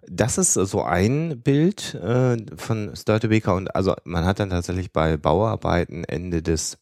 [0.07, 5.17] Das ist so ein Bild äh, von Störtebeker und also man hat dann tatsächlich bei
[5.17, 6.77] Bauarbeiten Ende des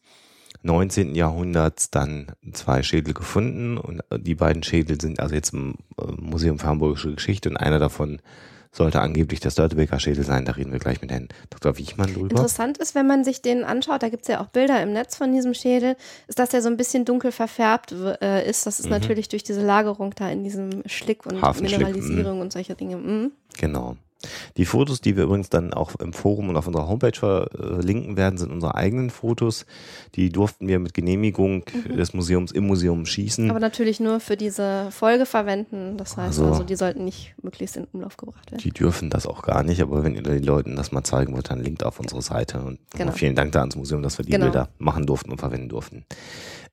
[0.63, 1.15] 19.
[1.15, 6.59] Jahrhunderts dann zwei Schädel gefunden und die beiden Schädel sind also jetzt im äh, Museum
[6.59, 8.21] für Hamburgische Geschichte und einer davon
[8.73, 10.45] sollte angeblich der Störtebeker Schädel sein.
[10.45, 11.77] Da reden wir gleich mit Herrn Dr.
[11.77, 12.31] Wiechmann drüber.
[12.31, 15.15] Interessant ist, wenn man sich den anschaut, da gibt es ja auch Bilder im Netz
[15.15, 15.95] von diesem Schädel,
[16.27, 18.65] ist, dass der so ein bisschen dunkel verfärbt äh, ist.
[18.65, 21.61] Das ist natürlich durch diese Lagerung da in diesem Schlick und Mhm.
[21.61, 22.97] Mineralisierung und solche Dinge.
[22.97, 23.31] Mhm.
[23.59, 23.95] Genau.
[24.57, 28.37] Die Fotos, die wir übrigens dann auch im Forum und auf unserer Homepage verlinken werden,
[28.37, 29.65] sind unsere eigenen Fotos.
[30.15, 33.45] Die durften wir mit Genehmigung des Museums im Museum schießen.
[33.45, 33.49] Mhm.
[33.51, 35.97] Aber natürlich nur für diese Folge verwenden.
[35.97, 38.61] Das heißt Also- also, die sollten nicht möglichst in Umlauf gebracht werden.
[38.63, 41.49] Die dürfen das auch gar nicht, aber wenn ihr den Leuten das mal zeigen wollt,
[41.49, 42.59] dann linkt auf unsere Seite.
[42.61, 43.11] Und Genau.
[43.11, 44.45] vielen Dank da ans Museum, dass wir die Genau.
[44.45, 46.05] Bilder machen durften und verwenden durften.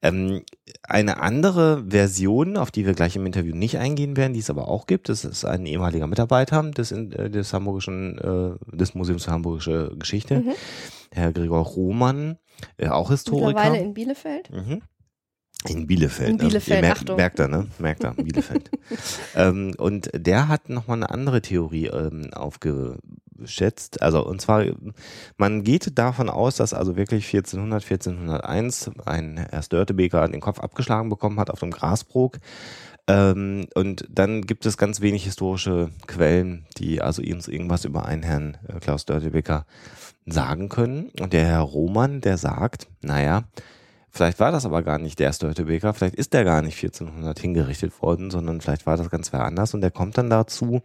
[0.03, 0.43] Ähm,
[0.83, 4.69] eine andere Version, auf die wir gleich im Interview nicht eingehen werden, die es aber
[4.69, 9.33] auch gibt, das ist ein ehemaliger Mitarbeiter des, äh, des hamburgischen, äh, des Museums für
[9.33, 10.53] Hamburgische Geschichte, Mhm.
[11.13, 12.39] Herr Gregor Rohmann,
[12.79, 13.49] äh, auch Historiker.
[13.49, 14.51] Mittlerweile in Bielefeld.
[14.51, 14.83] Mhm.
[15.69, 16.31] In Bielefeld.
[16.31, 16.45] In ne?
[16.45, 17.17] Bielefeld, Ihr mer.
[17.17, 17.67] Merkt er, ne?
[17.79, 18.71] Merkt er, Bielefeld.
[19.37, 22.31] ähm, und der hat nochmal eine andere Theorie ähm,
[23.41, 24.03] aufgeschätzt.
[24.03, 24.65] Also, und zwar,
[25.37, 31.09] man geht davon aus, dass also wirklich 1400, 1401 ein Herr Störtebeker den Kopf abgeschlagen
[31.09, 32.39] bekommen hat auf dem Grasbrook.
[33.07, 38.23] Ähm, und dann gibt es ganz wenig historische Quellen, die also uns irgendwas über einen
[38.23, 39.67] Herrn äh, Klaus Störtebeker
[40.27, 41.11] sagen können.
[41.21, 43.45] Und der Herr Roman, der sagt, naja,
[44.13, 48.03] Vielleicht war das aber gar nicht der Störtebeker, vielleicht ist der gar nicht 1400 hingerichtet
[48.03, 50.83] worden, sondern vielleicht war das ganz wer anders und der kommt dann dazu,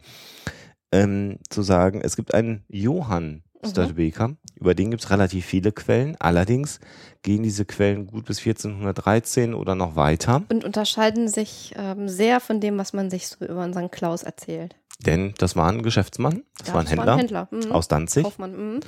[0.92, 3.68] ähm, zu sagen, es gibt einen Johann Mhm.
[3.70, 6.78] Störtebeker, über den gibt es relativ viele Quellen, allerdings
[7.22, 12.60] gehen diese Quellen gut bis 1413 oder noch weiter, Und unterscheiden sich ähm, sehr von
[12.60, 14.76] dem, was man sich so über unseren Klaus erzählt.
[15.04, 17.48] denn das war ein Geschäftsmann, das Ja, war ein Händler, Händler.
[17.50, 17.72] Mhm.
[17.72, 18.74] aus Danzig Kaufmann.
[18.74, 18.80] Mhm.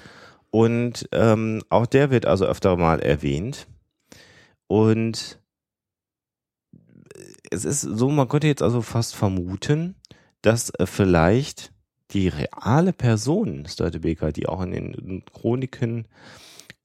[0.51, 3.67] Und ähm, auch der wird also öfter mal erwähnt.
[4.67, 5.41] Und
[7.51, 9.95] es ist so, man könnte jetzt also fast vermuten,
[10.43, 11.73] dass äh, vielleicht
[12.13, 16.09] die reale Person Störtebeker, die auch in den Chroniken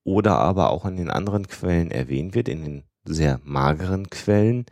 [0.03, 4.65] oder aber auch in den anderen Quellen erwähnt wird, in den sehr mageren Quellen,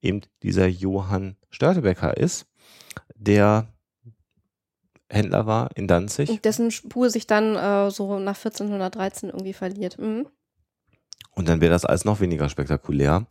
[0.00, 2.46] eben dieser Johann Störtebeker ist,
[3.14, 3.68] der
[5.08, 6.28] Händler war in Danzig.
[6.28, 9.98] Und dessen Spur sich dann äh, so nach 1413 irgendwie verliert.
[9.98, 10.26] Mhm.
[11.36, 13.26] Und dann wäre das alles noch weniger spektakulär.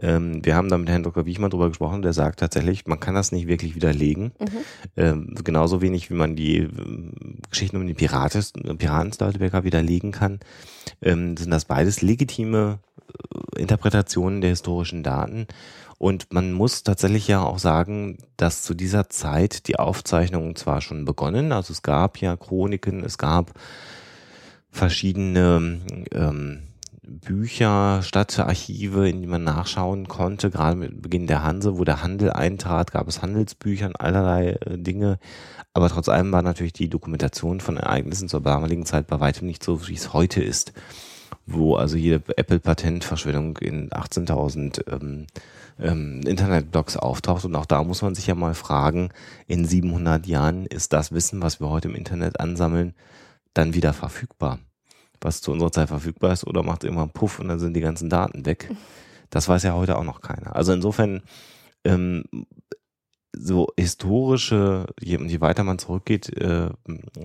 [0.00, 1.26] Ähm, wir haben da mit Herrn Dr.
[1.26, 4.32] Wiechmann drüber gesprochen, der sagt tatsächlich, man kann das nicht wirklich widerlegen.
[4.40, 4.48] Mhm.
[4.96, 7.12] Ähm, genauso wenig, wie man die ähm,
[7.50, 10.40] Geschichten um die Pirates, Piraten-Stolteberger widerlegen kann,
[11.02, 12.78] ähm, sind das beides legitime
[13.54, 15.46] äh, Interpretationen der historischen Daten.
[15.98, 21.04] Und man muss tatsächlich ja auch sagen, dass zu dieser Zeit die Aufzeichnungen zwar schon
[21.04, 23.52] begonnen, also es gab ja Chroniken, es gab
[24.70, 25.78] verschiedene
[26.12, 26.62] ähm,
[27.10, 30.48] Bücher, Stadtarchive, in die man nachschauen konnte.
[30.48, 34.78] Gerade mit Beginn der Hanse, wo der Handel eintrat, gab es Handelsbücher und allerlei äh,
[34.78, 35.18] Dinge.
[35.74, 39.64] Aber trotz allem war natürlich die Dokumentation von Ereignissen zur damaligen Zeit bei weitem nicht
[39.64, 40.72] so, wie es heute ist.
[41.46, 45.26] Wo also jede Apple-Patentverschwendung in 18.000 ähm,
[45.80, 47.44] ähm, Internetblogs auftaucht.
[47.44, 49.10] Und auch da muss man sich ja mal fragen,
[49.48, 52.94] in 700 Jahren ist das Wissen, was wir heute im Internet ansammeln,
[53.52, 54.60] dann wieder verfügbar?
[55.20, 58.08] Was zu unserer Zeit verfügbar ist, oder macht irgendwann Puff und dann sind die ganzen
[58.08, 58.70] Daten weg.
[59.30, 60.56] Das weiß ja heute auch noch keiner.
[60.56, 61.22] Also insofern,
[61.84, 62.24] ähm,
[63.32, 66.70] so historische, je, je weiter man zurückgeht, äh,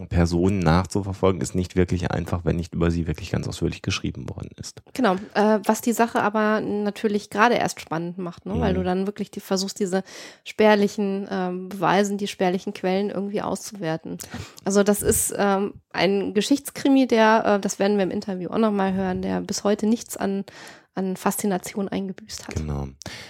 [0.10, 4.50] Personen nachzuverfolgen, ist nicht wirklich einfach, wenn nicht über sie wirklich ganz ausführlich geschrieben worden
[4.60, 4.84] ist.
[4.94, 8.60] Genau, äh, was die Sache aber natürlich gerade erst spannend macht, ne?
[8.60, 8.78] weil Mhm.
[8.78, 10.04] du dann wirklich die, versuchst, diese
[10.44, 14.18] spärlichen ähm, Beweisen, die spärlichen Quellen irgendwie auszuwerten.
[14.64, 18.94] Also das ist ähm, ein Geschichtskrimi, der, äh, das werden wir im Interview auch nochmal
[18.94, 20.46] hören, der bis heute nichts an,
[20.96, 22.56] an Faszination eingebüßt hat.
[22.56, 22.88] Genau.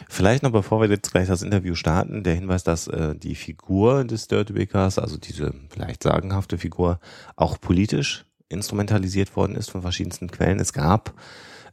[0.08, 4.04] Vielleicht noch, bevor wir jetzt gleich das Interview starten, der Hinweis, dass äh, die Figur
[4.04, 7.00] des Dirtbakers, also diese vielleicht sagenhafte Figur,
[7.36, 10.60] auch politisch instrumentalisiert worden ist von verschiedensten Quellen.
[10.60, 11.16] Es gab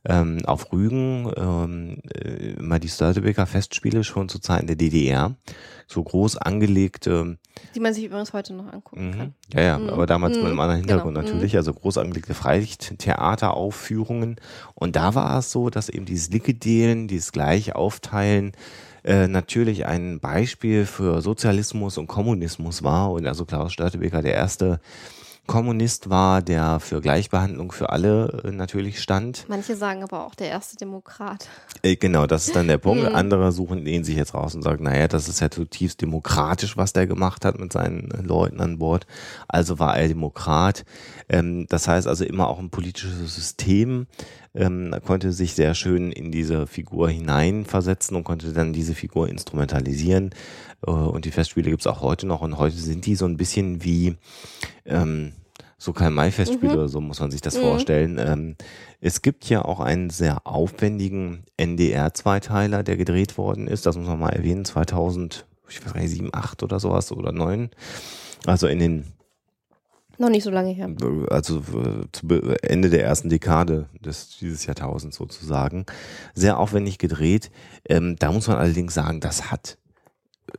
[0.05, 5.35] ähm, auf Rügen ähm, äh, immer die Störtebeker Festspiele schon zur Zeit in der DDR.
[5.87, 7.39] So groß angelegte.
[7.75, 9.19] Die man sich übrigens heute noch angucken Mhm.
[9.19, 9.35] kann.
[9.53, 9.91] Ja, ja, Mhm.
[9.91, 10.61] aber damals mit einem Mhm.
[10.61, 11.27] anderen Hintergrund Genau.
[11.27, 11.57] natürlich.
[11.57, 14.37] Also groß angelegte Freilichttheateraufführungen.
[14.75, 18.53] Und da war es so, dass eben dieses Liquidelen, dieses Gleichaufteilen
[19.05, 23.11] äh, natürlich ein Beispiel für Sozialismus und Kommunismus war.
[23.11, 24.79] Und also Klaus Störtebeker der erste
[25.47, 29.45] Kommunist war, der für Gleichbehandlung für alle äh, natürlich stand.
[29.49, 31.49] Manche sagen aber auch der erste Demokrat.
[31.83, 33.03] Äh, Genau, das ist dann der Punkt.
[33.03, 33.17] Mhm.
[33.17, 36.93] Andere suchen den sich jetzt raus und sagen, naja, das ist ja zutiefst demokratisch, was
[36.93, 39.07] der gemacht hat mit seinen Leuten an Bord.
[39.49, 40.85] Also war er Demokrat.
[41.29, 44.07] Ähm, das heißt also immer auch ein politisches System.
[44.55, 49.29] Ähm, er konnte sich sehr schön in diese Figur hineinversetzen und konnte dann diese Figur
[49.29, 50.31] instrumentalisieren.
[50.87, 52.41] Äh, und die Festspiele gibt's auch heute noch.
[52.43, 54.17] Und heute sind die so ein bisschen wie
[54.85, 55.33] ähm,
[55.79, 56.75] so kein Mai-Festspiel Mhm.
[56.77, 57.63] oder so muss man sich das Mhm.
[57.63, 58.19] vorstellen.
[58.19, 58.57] Ähm,
[59.01, 63.85] es gibt ja auch einen sehr aufwendigen NDR-Zweiteiler, der gedreht worden ist.
[63.87, 64.65] Das muss man mal erwähnen.
[64.65, 67.71] 2000, ich weiß gar nicht, 7, 8 oder sowas oder 9.
[68.47, 69.05] Also in den
[70.19, 70.89] Noch nicht so lange her.
[71.31, 71.63] also
[72.13, 72.29] zu
[72.63, 75.85] Ende der ersten Dekade des, dieses Jahrtausends sozusagen.
[76.35, 77.51] Sehr aufwendig gedreht.
[77.89, 79.79] Ähm, da muss man allerdings sagen, das hat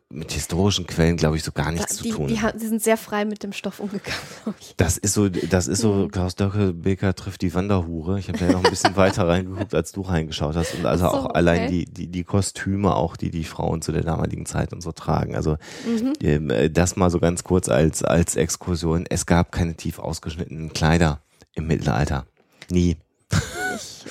[0.09, 2.27] mit historischen Quellen, glaube ich, so gar nichts die, zu tun.
[2.27, 4.75] Die, ha- sie sind sehr frei mit dem Stoff umgegangen, glaube ich.
[4.77, 6.11] Das ist so, das ist so, Mhm.
[6.11, 8.17] Klaus Dörke-Beker trifft die Wanderhure.
[8.19, 10.75] Ich habe ja noch ein bisschen weiter reingeguckt, als du reingeschaut hast.
[10.75, 11.85] Und also so, auch allein okay.
[11.85, 15.35] die, die, die Kostüme, auch die die Frauen zu der damaligen Zeit und so tragen.
[15.35, 16.13] Also Mhm.
[16.21, 19.05] ähm, äh, das mal so ganz kurz als, als Exkursion.
[19.09, 21.21] Es gab keine tief ausgeschnittenen Kleider
[21.55, 22.25] im Mittelalter.
[22.71, 22.97] Nie.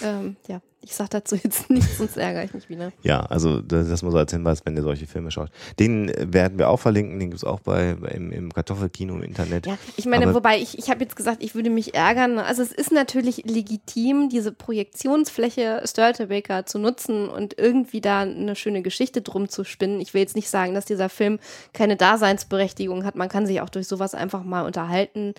[0.02, 2.92] Ähm, ja, ich sag dazu jetzt nichts, sonst ärgere ich mich wieder.
[3.02, 5.50] Ja, also das, das mal so als Hinweis, wenn ihr solche Filme schaut.
[5.78, 9.66] Den äh, werden wir auch verlinken, den gibt's auch bei im, im Kartoffelkino im Internet.
[9.66, 12.38] Ja, ich meine, Aber- wobei ich, ich habe jetzt gesagt, ich würde mich ärgern.
[12.38, 18.82] Also es ist natürlich legitim, diese Projektionsfläche Störtebeker zu nutzen und irgendwie da eine schöne
[18.82, 20.00] Geschichte drum zu spinnen.
[20.00, 21.38] Ich will jetzt nicht sagen, dass dieser Film
[21.72, 23.14] keine Daseinsberechtigung hat.
[23.14, 25.34] Man kann sich auch durch sowas einfach mal unterhalten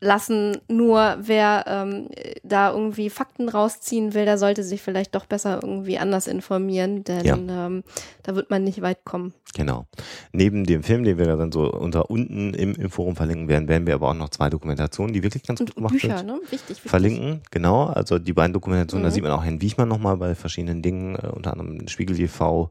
[0.00, 0.56] lassen.
[0.68, 2.08] Nur wer ähm,
[2.42, 7.24] da irgendwie Fakten rausziehen will, der sollte sich vielleicht doch besser irgendwie anders informieren, denn
[7.24, 7.36] Ja.
[7.66, 7.84] ähm,
[8.22, 9.34] da wird man nicht weit kommen.
[9.54, 9.86] Genau.
[10.32, 13.86] Neben dem Film, den wir dann so unter unten im, im Forum verlinken werden, werden
[13.86, 16.26] wir aber auch noch zwei Dokumentationen, die wirklich ganz Und gut gemacht Bücher, sind.
[16.28, 16.40] ne?
[16.50, 16.90] Wichtig, wichtig.
[16.90, 17.84] Verlinken, genau.
[17.86, 19.14] Also die beiden Dokumentationen, da Mhm.
[19.14, 22.70] sieht man auch Herrn Wiechmann nochmal bei verschiedenen Dingen, äh, unter anderem Spiegel TV,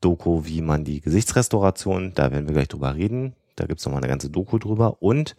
[0.00, 3.34] Doku, wie man die Gesichtsrestauration, da werden wir gleich drüber reden.
[3.56, 4.96] Da gibt's noch nochmal eine ganze Doku drüber.
[5.00, 5.36] Und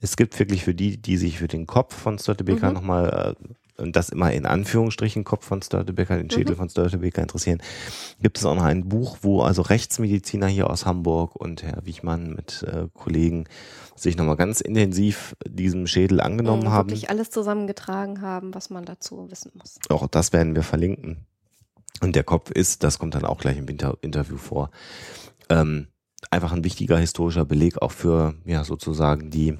[0.00, 2.74] es gibt wirklich für die, die sich für den Kopf von Störtebeker Mhm.
[2.74, 6.58] nochmal, äh, und das immer in Anführungsstrichen Kopf von Störtebeker, den Schädel Mhm.
[6.58, 7.62] von Störtebeker interessieren,
[8.20, 12.34] gibt es auch noch ein Buch, wo also Rechtsmediziner hier aus Hamburg und Herr Wichmann
[12.34, 13.44] mit äh, Kollegen
[13.96, 16.88] sich nochmal ganz intensiv diesem Schädel angenommen Mhm, haben.
[16.90, 19.78] wirklich alles zusammengetragen haben, was man dazu wissen muss.
[19.88, 21.18] Auch das werden wir verlinken.
[22.02, 24.70] Und der Kopf ist, das kommt dann auch gleich im Inter Interview vor,
[25.50, 25.88] ähm,
[26.30, 29.58] einfach ein wichtiger historischer Beleg auch für, ja, sozusagen die,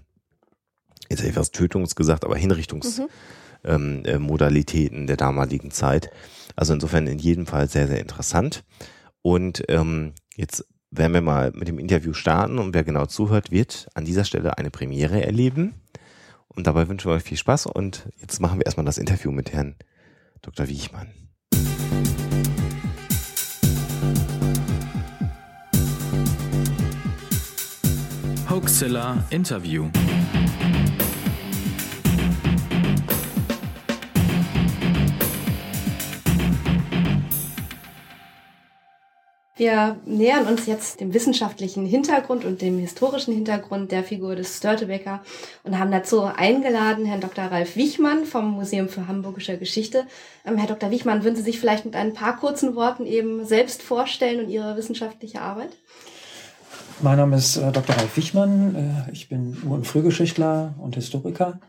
[1.11, 4.99] jetzt hätte ich was Tötungs gesagt, aber Hinrichtungsmodalitäten Mhm.
[4.99, 6.11] ähm, äh, der damaligen Zeit.
[6.57, 8.65] Also insofern in jedem Fall sehr, sehr interessant.
[9.23, 13.89] Und ähm, jetzt werden wir mal mit dem Interview starten und wer genau zuhört, wird
[13.95, 15.75] an dieser Stelle eine Premiere erleben.
[16.49, 19.53] Und dabei wünschen wir euch viel Spaß und jetzt machen wir erstmal das Interview mit
[19.53, 19.77] Herrn
[20.43, 20.69] Dr.
[20.69, 21.09] Wiechmann.
[28.49, 29.89] Hoaxilla Interview.
[39.61, 45.21] Wir nähern uns jetzt dem wissenschaftlichen Hintergrund und dem historischen Hintergrund der Figur des Störtebeker
[45.65, 47.45] und haben dazu eingeladen Herrn Dr.
[47.45, 50.07] Ralf Wichmann vom Museum für Hamburgische Geschichte.
[50.47, 50.91] Ähm, Herr Dr.
[50.91, 54.79] Wichmann, würden Sie sich vielleicht mit ein paar kurzen Worten eben selbst vorstellen und Ihre
[54.79, 55.77] wissenschaftliche Arbeit?
[57.03, 57.97] Mein Name ist äh, Dr.
[57.97, 59.05] Ralf Wichmann.
[59.09, 61.61] Äh, ich bin Ur- und Frühgeschichtler und Historiker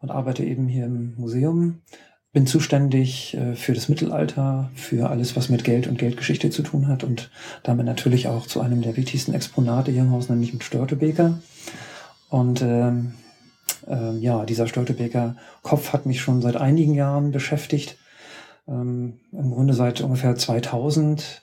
[0.00, 1.82] und arbeite eben hier im Museum.
[2.32, 6.88] Bin zuständig äh, für das Mittelalter, für alles, was mit Geld und Geldgeschichte zu tun
[6.88, 7.30] hat und
[7.62, 11.38] damit natürlich auch zu einem der wichtigsten Exponate hier im Haus, nämlich mit Störtebeker.
[12.30, 13.14] Und ähm,
[13.86, 17.98] ähm, ja, dieser Störtebeker Kopf hat mich schon seit einigen Jahren beschäftigt.
[18.68, 21.42] Ähm, Im Grunde seit ungefähr 2000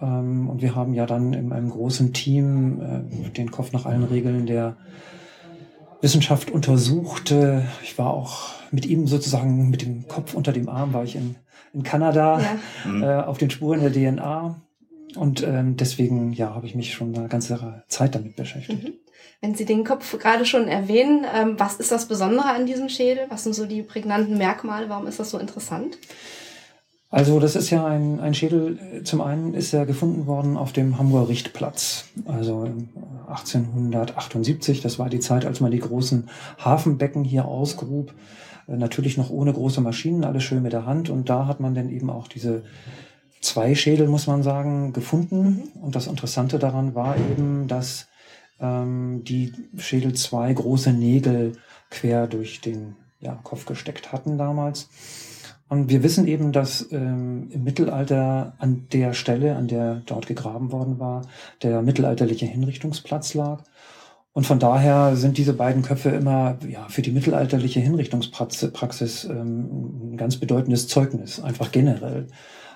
[0.00, 4.04] ähm, und wir haben ja dann in einem großen Team äh, den Kopf nach allen
[4.04, 4.76] Regeln der
[6.00, 7.34] Wissenschaft untersucht.
[7.82, 11.36] Ich war auch mit ihm sozusagen mit dem Kopf unter dem Arm, war ich in,
[11.72, 12.40] in Kanada
[13.00, 13.20] Ja.
[13.22, 14.60] äh, auf den Spuren der DNA.
[15.16, 18.84] und ähm, deswegen ja habe ich mich schon eine ganze Zeit damit beschäftigt.
[18.84, 18.92] Mhm.
[19.40, 23.26] Wenn Sie den Kopf gerade schon erwähnen, ähm, was ist das Besondere an diesem Schädel?
[23.28, 24.88] Was sind so die prägnanten Merkmale?
[24.88, 25.96] Warum ist das so interessant?
[27.10, 30.98] Also das ist ja ein, ein Schädel, zum einen ist er gefunden worden auf dem
[30.98, 32.68] Hamburger Richtplatz, also
[33.28, 36.28] 1878, das war die Zeit, als man die großen
[36.62, 38.14] Hafenbecken hier ausgrub, äh,
[38.76, 41.10] natürlich noch ohne große Maschinen, alles schön mit der Hand.
[41.10, 42.62] Und da hat man dann eben auch diese
[43.40, 45.70] zwei Schädel, muss man sagen, gefunden.
[45.80, 48.08] Und das Interessante daran war eben, dass
[48.60, 51.52] ähm, die Schädel zwei große Nägel
[51.90, 54.88] quer durch den ja, Kopf gesteckt hatten damals.
[55.68, 60.72] Und wir wissen eben, dass ähm, im Mittelalter an der Stelle, an der dort gegraben
[60.72, 61.26] worden war,
[61.62, 63.62] der mittelalterliche Hinrichtungsplatz lag.
[64.32, 70.16] Und von daher sind diese beiden Köpfe immer ja, für die mittelalterliche Hinrichtungspraxis ähm, ein
[70.16, 72.28] ganz bedeutendes Zeugnis, einfach generell.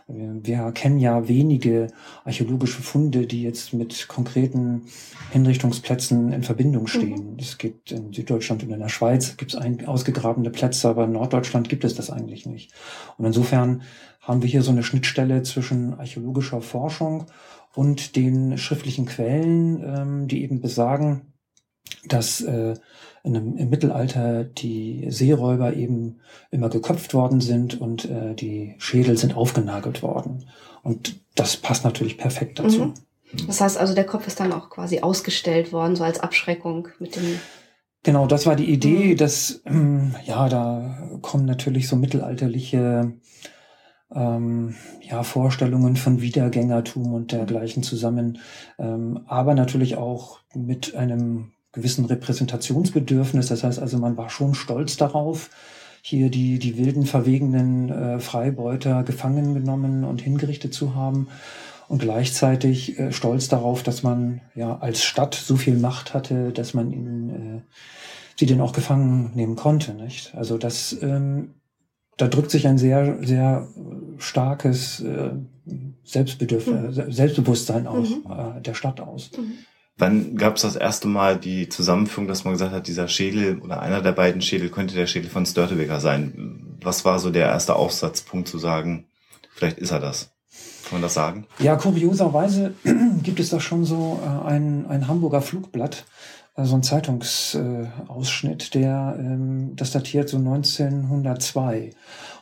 [0.08, 1.86] Wir kennen ja wenige
[2.24, 4.82] archäologische Funde, die jetzt mit konkreten
[5.30, 7.32] Hinrichtungsplätzen in Verbindung stehen.
[7.32, 7.36] Mhm.
[7.38, 11.68] Es gibt in Süddeutschland und in der Schweiz gibt es ausgegrabene Plätze, aber in Norddeutschland
[11.68, 12.72] gibt es das eigentlich nicht.
[13.16, 13.82] Und insofern
[14.20, 17.26] haben wir hier so eine Schnittstelle zwischen archäologischer Forschung
[17.74, 21.31] und den schriftlichen Quellen, ähm, die eben besagen,
[22.06, 22.74] dass äh,
[23.24, 29.16] in einem, im Mittelalter die Seeräuber eben immer geköpft worden sind und äh, die Schädel
[29.16, 30.46] sind aufgenagelt worden.
[30.82, 32.86] Und das passt natürlich perfekt dazu.
[32.86, 32.94] Mhm.
[33.46, 37.16] Das heißt also, der Kopf ist dann auch quasi ausgestellt worden, so als Abschreckung mit
[37.16, 37.38] dem.
[38.02, 39.16] Genau, das war die Idee, mhm.
[39.16, 43.12] dass, ähm, ja, da kommen natürlich so mittelalterliche
[44.14, 48.38] ähm, ja, Vorstellungen von Wiedergängertum und dergleichen zusammen,
[48.78, 53.48] ähm, aber natürlich auch mit einem gewissen Repräsentationsbedürfnis.
[53.48, 55.50] Das heißt also, man war schon stolz darauf,
[56.02, 61.28] hier die, die wilden, verwegenen äh, Freibeuter gefangen genommen und hingerichtet zu haben.
[61.88, 66.74] Und gleichzeitig äh, stolz darauf, dass man ja als Stadt so viel Macht hatte, dass
[66.74, 67.60] man ihn, äh,
[68.36, 69.94] sie denn auch gefangen nehmen konnte.
[69.94, 70.34] Nicht?
[70.34, 71.54] Also das, ähm,
[72.16, 73.68] da drückt sich ein sehr, sehr
[74.18, 75.30] starkes äh,
[76.04, 77.12] Selbstbedürf mhm.
[77.12, 78.24] Selbstbewusstsein auch mhm.
[78.28, 79.30] äh, der Stadt aus.
[79.36, 79.52] Mhm.
[80.02, 83.80] Wann gab es das erste Mal die Zusammenführung, dass man gesagt hat, dieser Schädel oder
[83.80, 86.76] einer der beiden Schädel könnte der Schädel von Störtebeker sein?
[86.82, 89.06] Was war so der erste Aufsatzpunkt zu sagen,
[89.54, 90.32] vielleicht ist er das?
[90.82, 91.46] Kann man das sagen?
[91.60, 92.74] Ja, kurioserweise
[93.22, 96.04] gibt es da schon so äh, ein, ein Hamburger Flugblatt,
[96.56, 101.90] äh, so ein Zeitungsausschnitt, der ähm, das datiert so 1902.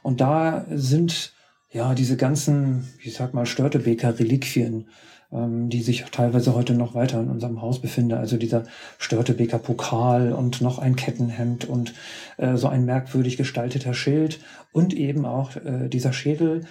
[0.00, 1.34] Und da sind
[1.72, 4.86] ja diese ganzen, ich sag mal, Störtebeker Reliquien
[5.32, 8.14] ähm, die sich teilweise heute noch weiter in unserem Haus befinden.
[8.14, 8.64] Also dieser
[8.98, 11.94] Störtebeker Pokal und noch ein Kettenhemd und
[12.36, 14.40] äh, so ein merkwürdig gestalteter Schild
[14.72, 16.62] und eben auch äh, dieser Schädel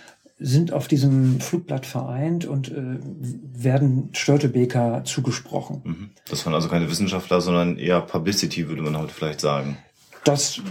[0.42, 5.82] sind auf diesem Flugblatt vereint und äh, werden Störtebeker zugesprochen.
[5.84, 6.10] Mhm.
[6.30, 9.78] Das waren also keine Wissenschaftler, sondern eher Publicity, würde man heute vielleicht sagen.
[10.24, 10.62] Das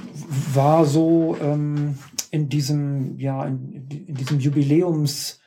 [0.53, 1.99] war so ähm,
[2.31, 5.41] in diesem, ja, in, in diesem Jubiläums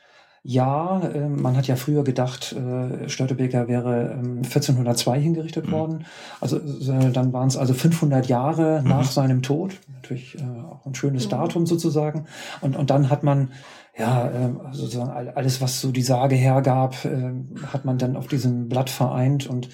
[0.44, 5.72] ja, äh, man hat ja früher gedacht, äh, Störtebeker wäre ähm, 1402 hingerichtet mhm.
[5.72, 6.04] worden.
[6.40, 8.88] Also äh, dann waren es also 500 Jahre mhm.
[8.88, 9.78] nach seinem Tod.
[9.94, 11.30] Natürlich äh, auch ein schönes mhm.
[11.30, 12.26] Datum sozusagen.
[12.60, 13.52] Und, und dann hat man
[13.96, 17.32] ja, äh, sozusagen alles, was so die Sage hergab, äh,
[17.72, 19.68] hat man dann auf diesem Blatt vereint und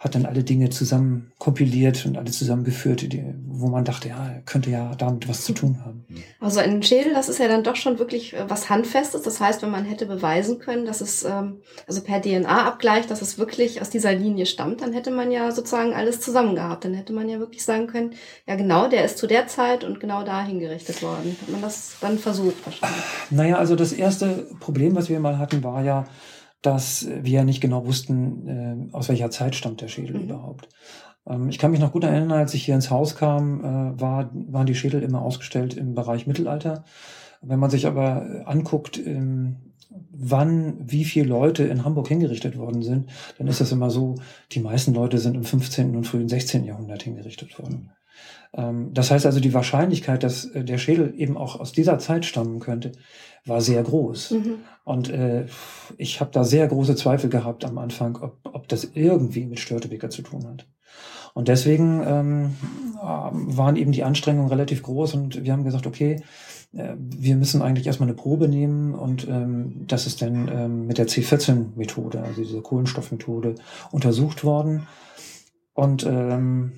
[0.00, 4.70] hat dann alle Dinge zusammen kompiliert und alle zusammengeführt, die, wo man dachte, ja, könnte
[4.70, 6.06] ja damit was zu tun haben.
[6.40, 9.20] Also ein Schädel, das ist ja dann doch schon wirklich äh, was Handfestes.
[9.20, 13.36] Das heißt, wenn man hätte beweisen können, dass es, ähm, also per DNA-Abgleich, dass es
[13.36, 16.86] wirklich aus dieser Linie stammt, dann hätte man ja sozusagen alles zusammen gehabt.
[16.86, 18.14] Dann hätte man ja wirklich sagen können,
[18.46, 21.36] ja genau, der ist zu der Zeit und genau da hingerichtet worden.
[21.42, 23.04] Hat man das dann versucht wahrscheinlich?
[23.28, 26.06] Naja, also das erste Problem, was wir mal hatten, war ja,
[26.62, 30.24] dass wir nicht genau wussten, äh, aus welcher Zeit stammt der Schädel mhm.
[30.24, 30.68] überhaupt.
[31.26, 34.30] Ähm, ich kann mich noch gut erinnern, als ich hier ins Haus kam, äh, war,
[34.32, 36.84] waren die Schädel immer ausgestellt im Bereich Mittelalter.
[37.42, 39.56] Wenn man sich aber anguckt, ähm,
[40.10, 44.16] wann wie viele Leute in Hamburg hingerichtet worden sind, dann ist das immer so,
[44.52, 45.96] die meisten Leute sind im 15.
[45.96, 46.64] und frühen 16.
[46.64, 47.90] Jahrhundert hingerichtet worden.
[48.52, 52.24] Ähm, das heißt also, die Wahrscheinlichkeit, dass äh, der Schädel eben auch aus dieser Zeit
[52.24, 52.92] stammen könnte,
[53.46, 54.32] war sehr groß.
[54.32, 54.54] Mhm.
[54.84, 55.46] Und äh,
[55.98, 60.10] ich habe da sehr große Zweifel gehabt am Anfang, ob, ob das irgendwie mit Störtebeker
[60.10, 60.66] zu tun hat.
[61.32, 62.56] Und deswegen ähm,
[63.00, 66.22] waren eben die Anstrengungen relativ groß und wir haben gesagt, okay,
[66.74, 70.98] äh, wir müssen eigentlich erstmal eine Probe nehmen und ähm, das ist dann ähm, mit
[70.98, 73.54] der C14-Methode, also diese Kohlenstoffmethode,
[73.90, 74.86] untersucht worden.
[75.72, 76.72] Und ähm,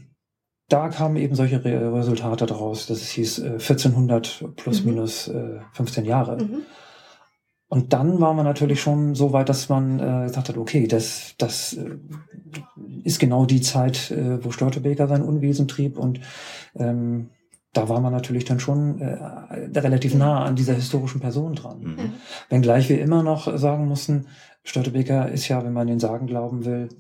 [0.73, 4.91] da kamen eben solche Re Resultate daraus, dass es hieß äh, 1400 plus mhm.
[4.91, 6.43] minus äh, 15 Jahre.
[6.43, 6.63] Mhm.
[7.69, 11.35] Und dann war man natürlich schon so weit, dass man äh, gesagt hat, okay, das,
[11.39, 11.97] das äh,
[13.03, 16.21] ist genau die Zeit, äh, wo Störtebeker sein Unwesen trieb und
[16.75, 17.31] ähm,
[17.73, 19.17] da war man natürlich dann schon äh,
[19.79, 21.81] relativ nah an dieser historischen Person dran.
[21.81, 22.13] Mhm.
[22.51, 24.27] Wenngleich wir immer noch sagen mussten,
[24.65, 26.91] Störtebeker ist ja, wenn man den Sagen glauben will,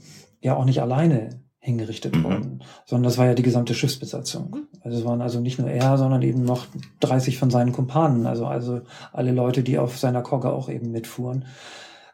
[0.41, 2.25] ja auch nicht alleine hingerichtet mhm.
[2.25, 4.51] worden, sondern das war ja die gesamte Schiffsbesatzung.
[4.51, 4.69] Mhm.
[4.83, 6.67] Also es waren also nicht nur er, sondern eben noch
[7.01, 8.81] 30 von seinen Kumpanen, also also
[9.13, 11.45] alle Leute, die auf seiner Kogge auch eben mitfuhren,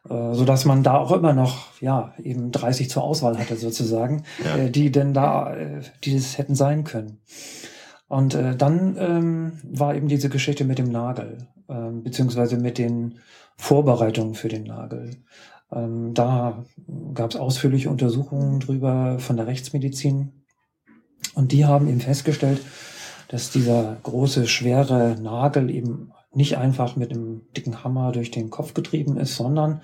[0.08, 4.24] äh, so dass man da auch immer noch ja eben 30 zur Auswahl hatte sozusagen,
[4.44, 4.64] ja.
[4.64, 7.18] äh, die denn da äh, die es hätten sein können.
[8.06, 13.20] Und äh, dann ähm, war eben diese Geschichte mit dem Nagel, äh, beziehungsweise mit den
[13.56, 15.16] Vorbereitungen für den Nagel.
[15.72, 16.64] Ähm, da
[17.14, 20.32] gab es ausführliche Untersuchungen drüber von der Rechtsmedizin.
[21.34, 22.60] Und die haben eben festgestellt,
[23.28, 28.74] dass dieser große, schwere Nagel eben nicht einfach mit einem dicken Hammer durch den Kopf
[28.74, 29.82] getrieben ist, sondern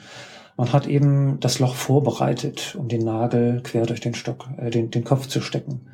[0.57, 4.91] man hat eben das Loch vorbereitet, um den Nagel quer durch den Stock, äh, den,
[4.91, 5.89] den Kopf zu stecken.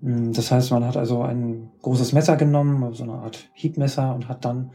[0.00, 4.28] Mm, das heißt, man hat also ein großes Messer genommen, so eine Art Hiebmesser und
[4.28, 4.72] hat dann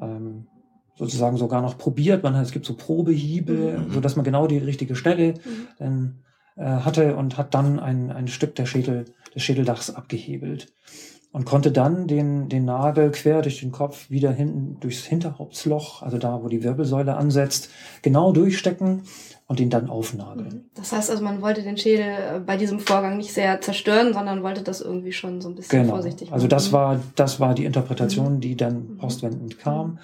[0.00, 0.46] ähm,
[0.96, 2.22] sozusagen sogar noch probiert.
[2.22, 3.92] Man hat, es gibt so Probehiebe, mhm.
[3.92, 5.66] so dass man genau die richtige Stelle mhm.
[5.78, 6.18] dann,
[6.56, 10.72] äh, hatte und hat dann ein, ein Stück der Schädel, des Schädeldachs abgehebelt
[11.34, 16.16] und konnte dann den, den Nagel quer durch den Kopf wieder hinten durchs Hinterhauptsloch, also
[16.16, 17.70] da, wo die Wirbelsäule ansetzt,
[18.02, 19.02] genau durchstecken
[19.48, 20.48] und ihn dann aufnageln.
[20.48, 20.64] Mhm.
[20.76, 24.44] Das heißt also, man wollte den Schädel äh, bei diesem Vorgang nicht sehr zerstören, sondern
[24.44, 25.94] wollte das irgendwie schon so ein bisschen genau.
[25.94, 26.34] vorsichtig machen.
[26.34, 28.40] Also das war, das war die Interpretation, mhm.
[28.40, 28.98] die dann mhm.
[28.98, 29.98] postwendend kam.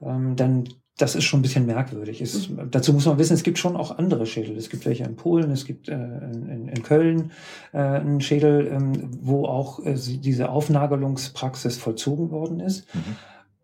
[0.00, 2.20] Ähm, denn das ist schon ein bisschen merkwürdig.
[2.20, 2.70] Es, mhm.
[2.70, 4.56] Dazu muss man wissen, es gibt schon auch andere Schädel.
[4.56, 7.32] Es gibt welche in Polen, es gibt äh, in, in, Köln
[7.72, 12.86] äh, einen Schädel, ähm, wo auch äh, diese Aufnagelungspraxis vollzogen worden ist.
[12.94, 13.16] Mhm.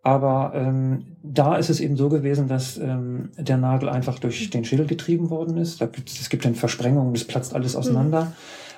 [0.03, 4.65] Aber ähm, da ist es eben so gewesen, dass ähm, der Nagel einfach durch den
[4.65, 5.81] Schädel getrieben worden ist.
[5.81, 8.25] Da gibt es, es gibt dann Versprengungen, das platzt alles auseinander.
[8.25, 8.33] Mhm.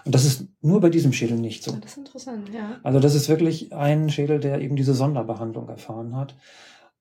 [0.05, 1.73] Und das ist nur bei diesem Schädel nicht so.
[1.77, 2.81] Das ist interessant, ja.
[2.83, 6.35] Also das ist wirklich ein Schädel, der eben diese Sonderbehandlung erfahren hat.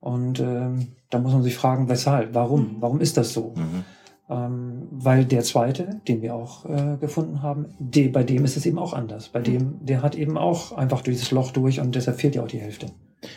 [0.01, 2.75] Und ähm, da muss man sich fragen, weshalb, warum, mhm.
[2.79, 3.53] warum ist das so?
[3.55, 3.85] Mhm.
[4.29, 8.65] Ähm, weil der zweite, den wir auch äh, gefunden haben, de, bei dem ist es
[8.65, 9.29] eben auch anders.
[9.29, 12.47] Bei dem, der hat eben auch einfach dieses Loch durch und deshalb fehlt ja auch
[12.47, 12.87] die Hälfte.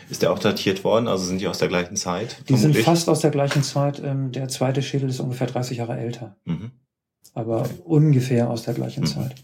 [0.09, 1.07] Ist der auch datiert worden?
[1.07, 2.37] Also sind die aus der gleichen Zeit?
[2.49, 2.77] Die vermutlich?
[2.77, 4.01] sind fast aus der gleichen Zeit.
[4.03, 6.37] Ähm, der zweite Schädel ist ungefähr 30 Jahre älter.
[6.45, 6.71] Mhm.
[7.33, 9.07] Aber ungefähr aus der gleichen mhm.
[9.07, 9.35] Zeit.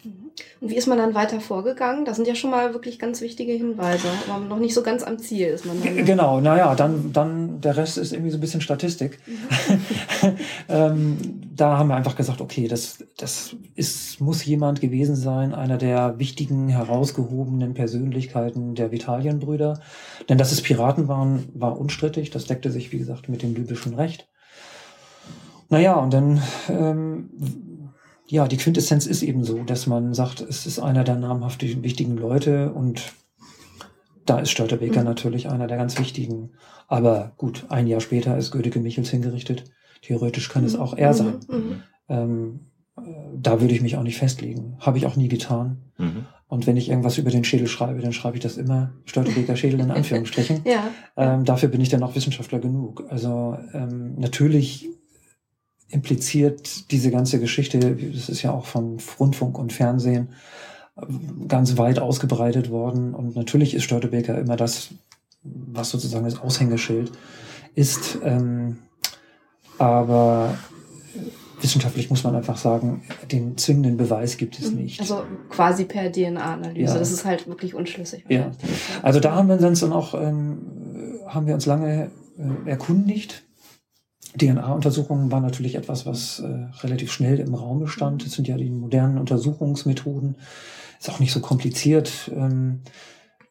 [0.60, 2.06] Und wie ist man dann weiter vorgegangen?
[2.06, 5.18] Das sind ja schon mal wirklich ganz wichtige Hinweise, aber noch nicht so ganz am
[5.18, 6.06] Ziel ist man dann.
[6.06, 9.20] Genau, naja, dann, dann der Rest ist irgendwie so ein bisschen Statistik.
[9.26, 10.36] Mhm.
[10.70, 11.18] ähm,
[11.56, 16.20] da haben wir einfach gesagt, okay, das, das ist, muss jemand gewesen sein, einer der
[16.20, 19.80] wichtigen, herausgehobenen Persönlichkeiten der Vitalienbrüder.
[20.30, 22.30] Denn dass es Piraten waren, war unstrittig.
[22.30, 24.28] Das deckte sich, wie gesagt, mit dem libyschen Recht.
[25.70, 27.30] Naja, und dann ähm,
[28.32, 32.16] ja, die Quintessenz ist eben so, dass man sagt, es ist einer der namhaften wichtigen
[32.16, 33.12] Leute und
[34.26, 35.06] da ist Störtebeker mhm.
[35.06, 36.52] natürlich einer der ganz wichtigen.
[36.88, 39.66] Aber gut, ein Jahr später ist Gödeke Michels hingerichtet.
[40.02, 40.68] Theoretisch kann mhm.
[40.70, 41.42] es auch er sein.
[41.50, 41.58] Mhm.
[41.58, 41.84] mhm.
[42.08, 42.60] Ähm,
[42.98, 43.02] äh,
[43.36, 44.78] da würde ich mich auch nicht festlegen.
[44.80, 45.92] Habe ich auch nie getan.
[45.98, 46.26] Mhm.
[46.48, 49.82] Und wenn ich irgendwas über den Schädel schreibe, dann schreibe ich das immer Störtebeker Schädel
[49.82, 50.62] in Anführungsstrichen.
[50.64, 50.90] ja.
[51.18, 53.04] Ähm, dafür bin ich dann auch Wissenschaftler genug.
[53.10, 54.88] Also ähm, natürlich
[55.92, 60.30] impliziert diese ganze Geschichte, das ist ja auch von Rundfunk und Fernsehen
[61.48, 63.14] ganz weit ausgebreitet worden.
[63.14, 64.89] Und natürlich ist Störtebeker immer das,
[65.44, 67.12] was sozusagen das Aushängeschild
[67.76, 68.18] ist.
[68.24, 68.78] Ähm,
[69.78, 70.58] aber
[71.62, 75.00] wissenschaftlich muss man einfach sagen, den zwingenden Beweis gibt es nicht.
[75.00, 76.94] Also quasi per DNA-Analyse.
[76.94, 77.00] Ja.
[77.00, 78.26] Das ist halt wirklich unschlüssig.
[78.28, 78.52] Ja.
[79.02, 83.44] Also da haben wir uns dann auch, ähm, haben wir uns lange äh, erkundigt
[84.39, 88.26] DNA-Untersuchungen war natürlich etwas, was äh, relativ schnell im Raum stand.
[88.26, 90.38] Das sind ja die modernen Untersuchungsmethoden.
[90.99, 92.32] Ist auch nicht so kompliziert.
[92.34, 92.82] Ähm,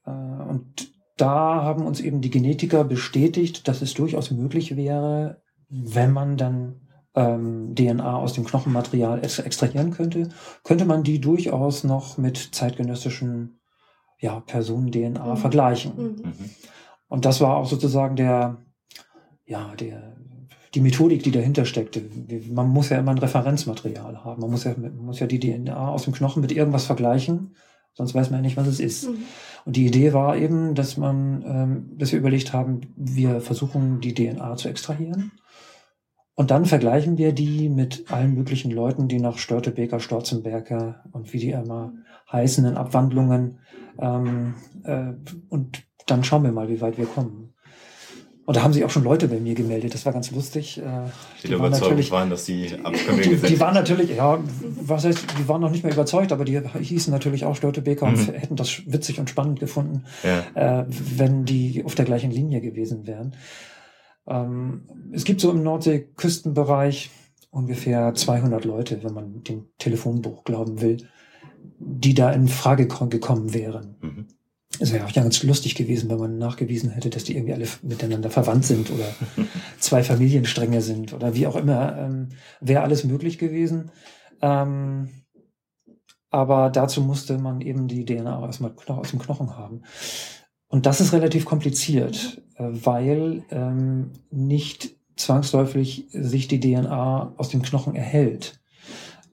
[0.07, 6.13] äh, und da haben uns eben die Genetiker bestätigt, dass es durchaus möglich wäre, wenn
[6.13, 6.81] man dann
[7.15, 10.31] ähm, DNA aus dem Knochenmaterial extrahieren könnte,
[10.65, 13.61] könnte man die durchaus noch mit zeitgenössischen
[14.19, 15.37] ja, Personen-DNA mhm.
[15.37, 15.97] vergleichen.
[15.97, 16.51] Mhm.
[17.09, 18.59] Und das war auch sozusagen der,
[19.45, 20.17] ja, der,
[20.75, 22.03] die Methodik, die dahinter steckte.
[22.51, 24.41] Man muss ja immer ein Referenzmaterial haben.
[24.41, 27.57] Man muss ja, man muss ja die DNA aus dem Knochen mit irgendwas vergleichen,
[27.95, 29.09] sonst weiß man ja nicht, was es ist.
[29.09, 29.17] Mhm.
[29.65, 34.15] Und die Idee war eben, dass man, ähm, dass wir überlegt haben, wir versuchen die
[34.15, 35.33] DNA zu extrahieren.
[36.35, 41.39] Und dann vergleichen wir die mit allen möglichen Leuten, die nach Störtebeker, Storzenberger und wie
[41.39, 41.93] die immer
[42.33, 43.59] heißen in Abwandlungen.
[43.99, 44.55] Ähm,
[44.85, 45.13] äh,
[45.49, 47.50] und dann schauen wir mal, wie weit wir kommen.
[48.47, 49.95] Und da haben sich auch schon Leute bei mir gemeldet.
[49.95, 50.79] Das war ganz lustig.
[50.79, 50.83] Äh,
[51.43, 53.49] die, die waren natürlich, waren, dass die Abkömmlinge sind.
[53.49, 54.39] Die waren natürlich, ja,
[54.81, 58.15] was heißt, die waren noch nicht mehr überzeugt, aber die hießen natürlich auch Störtebeker mhm.
[58.15, 60.81] und hätten das witzig und spannend gefunden, ja.
[60.81, 63.37] äh, wenn die auf der gleichen Linie gewesen wären.
[64.27, 64.83] Ähm,
[65.13, 67.11] es gibt so im Nordseeküstenbereich
[67.51, 71.09] ungefähr 200 Leute, wenn man dem Telefonbuch glauben will,
[71.79, 73.97] die da in Frage gekommen wären.
[74.01, 74.27] Mhm.
[74.81, 77.69] Es wäre auch ja ganz lustig gewesen, wenn man nachgewiesen hätte, dass die irgendwie alle
[77.83, 79.05] miteinander verwandt sind oder
[79.79, 81.99] zwei Familienstränge sind oder wie auch immer.
[81.99, 83.91] Ähm, wäre alles möglich gewesen.
[84.41, 85.11] Ähm,
[86.31, 89.83] aber dazu musste man eben die DNA erstmal aus dem Knochen haben.
[90.69, 97.61] Und das ist relativ kompliziert, äh, weil ähm, nicht zwangsläufig sich die DNA aus dem
[97.61, 98.61] Knochen erhält.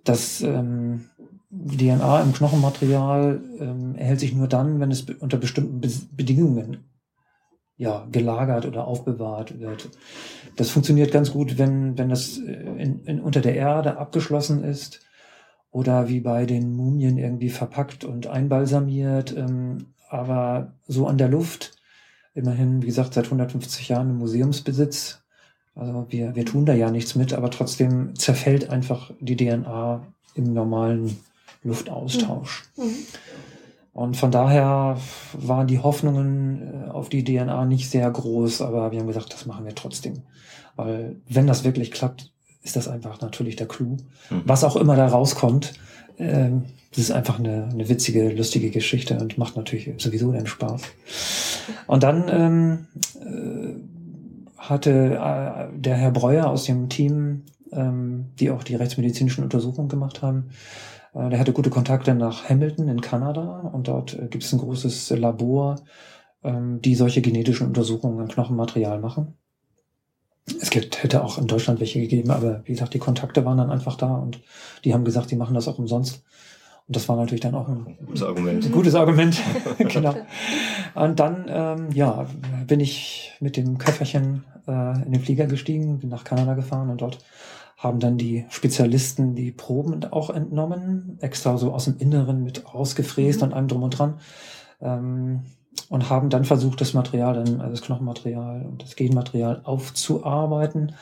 [0.04, 1.06] Das ähm,
[1.50, 6.86] DNA im Knochenmaterial ähm, erhält sich nur dann, wenn es be unter bestimmten Be Bedingungen
[7.78, 9.90] ja, gelagert oder aufbewahrt wird.
[10.56, 15.02] Das funktioniert ganz gut, wenn, wenn das äh, in, in, unter der Erde abgeschlossen ist
[15.72, 19.36] oder wie bei den Mumien irgendwie verpackt und einbalsamiert.
[19.38, 21.76] Ähm, aber so an der Luft,
[22.34, 25.22] immerhin, wie gesagt, seit 150 Jahren im Museumsbesitz.
[25.76, 30.02] Also wir, wir tun da ja nichts mit, aber trotzdem zerfällt einfach die DNA
[30.34, 31.18] im normalen
[31.64, 32.66] Luftaustausch.
[32.78, 32.84] Mhm.
[32.84, 32.96] mhm.
[33.98, 34.98] Und von daher
[35.34, 39.48] waren die Hoffnungen äh, auf die DNA nicht sehr groß, aber wir haben gesagt, das
[39.48, 40.22] machen wir trotzdem.
[40.76, 42.32] Weil wenn das wirklich klappt,
[42.62, 43.98] ist das einfach natürlich der Clou.
[44.30, 44.44] Mhm.
[44.46, 45.74] Was auch immer da rauskommt,
[46.18, 46.50] äh,
[46.92, 50.84] das ist einfach eine, eine witzige, lustige Geschichte und macht natürlich sowieso den Spaß.
[51.88, 52.88] Und dann ähm,
[53.20, 59.90] äh, hatte äh, der Herr Breuer aus dem Team, ähm, die auch die rechtsmedizinischen Untersuchungen
[59.90, 60.54] gemacht haben, äh,
[61.14, 65.10] der hatte gute Kontakte nach Hamilton in Kanada und dort äh, gibt es ein großes
[65.12, 65.76] Labor,
[66.44, 69.36] ähm, die solche genetischen Untersuchungen an Knochenmaterial machen.
[70.62, 73.70] Es gibt, hätte auch in Deutschland welche gegeben, aber wie gesagt, die Kontakte waren dann
[73.70, 74.42] einfach da und
[74.86, 76.24] die haben gesagt, die machen das auch umsonst.
[76.88, 78.66] Und das war natürlich dann auch ein gutes Argument.
[78.66, 79.42] Ein gutes Argument,
[79.78, 80.16] genau.
[80.96, 82.28] Und dann, ähm, ja,
[82.66, 87.02] bin ich mit dem Köfferchen äh, in den Flieger gestiegen, bin nach Kanada gefahren und
[87.02, 87.20] dort
[87.78, 93.40] haben dann die Spezialisten die Proben auch entnommen, extra so aus dem Inneren mit rausgefräst
[93.40, 93.48] mhm.
[93.48, 94.20] und allem drum und dran.
[94.82, 95.44] Ähm,
[95.90, 100.96] und haben dann versucht, das Material, dann, also das Knochenmaterial und das Genmaterial aufzuarbeiten,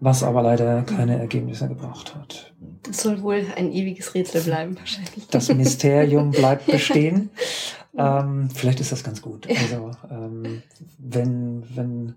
[0.00, 2.52] was aber leider keine Ergebnisse gebracht hat.
[2.82, 5.28] Das soll wohl ein ewiges Rätsel bleiben, wahrscheinlich.
[5.30, 7.30] Das Mysterium bleibt bestehen.
[7.96, 9.48] ähm, vielleicht ist das ganz gut.
[9.48, 10.62] Also ähm,
[10.98, 12.14] wenn, wenn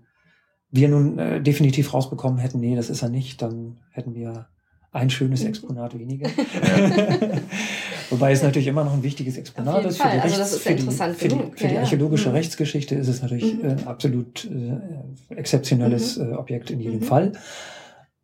[0.76, 4.46] wir nun äh, definitiv rausbekommen hätten, nee, das ist er nicht, dann hätten wir
[4.92, 5.48] ein schönes mhm.
[5.48, 6.28] Exponat weniger.
[8.10, 10.00] Wobei es natürlich immer noch ein wichtiges Exponat ist.
[10.00, 12.30] Für die, also Rechts, für, die, für, die, für die, archäologische ja.
[12.30, 12.36] Mhm.
[12.36, 13.70] Rechtsgeschichte ist es natürlich mhm.
[13.70, 16.32] ein absolut äh, exzeptionelles mhm.
[16.32, 17.04] äh, Objekt in jedem mhm.
[17.04, 17.32] Fall.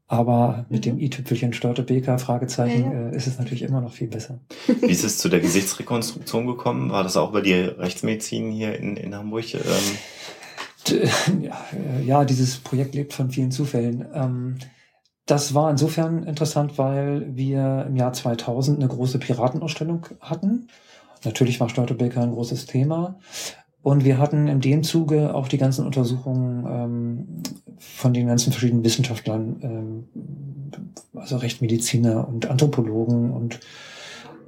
[0.06, 3.08] Aber mit dem i-Tüpfelchen Störtebeker, Fragezeichen, ja, ja.
[3.08, 4.40] Äh, ist es natürlich immer noch viel besser.
[4.66, 6.90] Wie ist es zu der Gesichtsrekonstruktion gekommen?
[6.90, 9.54] War das auch über die Rechtsmedizin hier in, in Hamburg?
[9.54, 9.60] Ähm
[12.04, 14.06] ja, dieses Projekt lebt von vielen Zufällen.
[14.14, 14.58] Ähm,
[15.26, 20.66] das war insofern interessant, weil wir im Jahr 2000 eine große Piratenausstellung hatten.
[21.24, 23.18] Natürlich war Störtebeker ein großes Thema.
[23.82, 27.42] Und wir hatten in dem Zuge auch die ganzen Untersuchungen ähm,
[27.78, 30.04] von den ganzen verschiedenen Wissenschaftlern, ähm,
[31.14, 33.60] also Rechtmediziner und Anthropologen und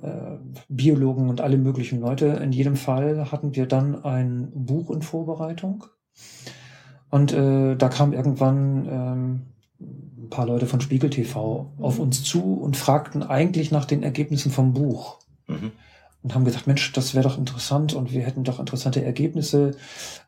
[0.03, 2.26] äh, Biologen und alle möglichen Leute.
[2.26, 5.85] In jedem Fall hatten wir dann ein Buch in Vorbereitung
[7.11, 9.43] und äh, da kam irgendwann ähm,
[10.25, 14.51] ein paar Leute von Spiegel TV auf uns zu und fragten eigentlich nach den Ergebnissen
[14.51, 15.19] vom Buch.
[15.47, 15.73] Mhm.
[16.23, 19.77] Und haben gesagt, Mensch, das wäre doch interessant und wir hätten doch interessante Ergebnisse,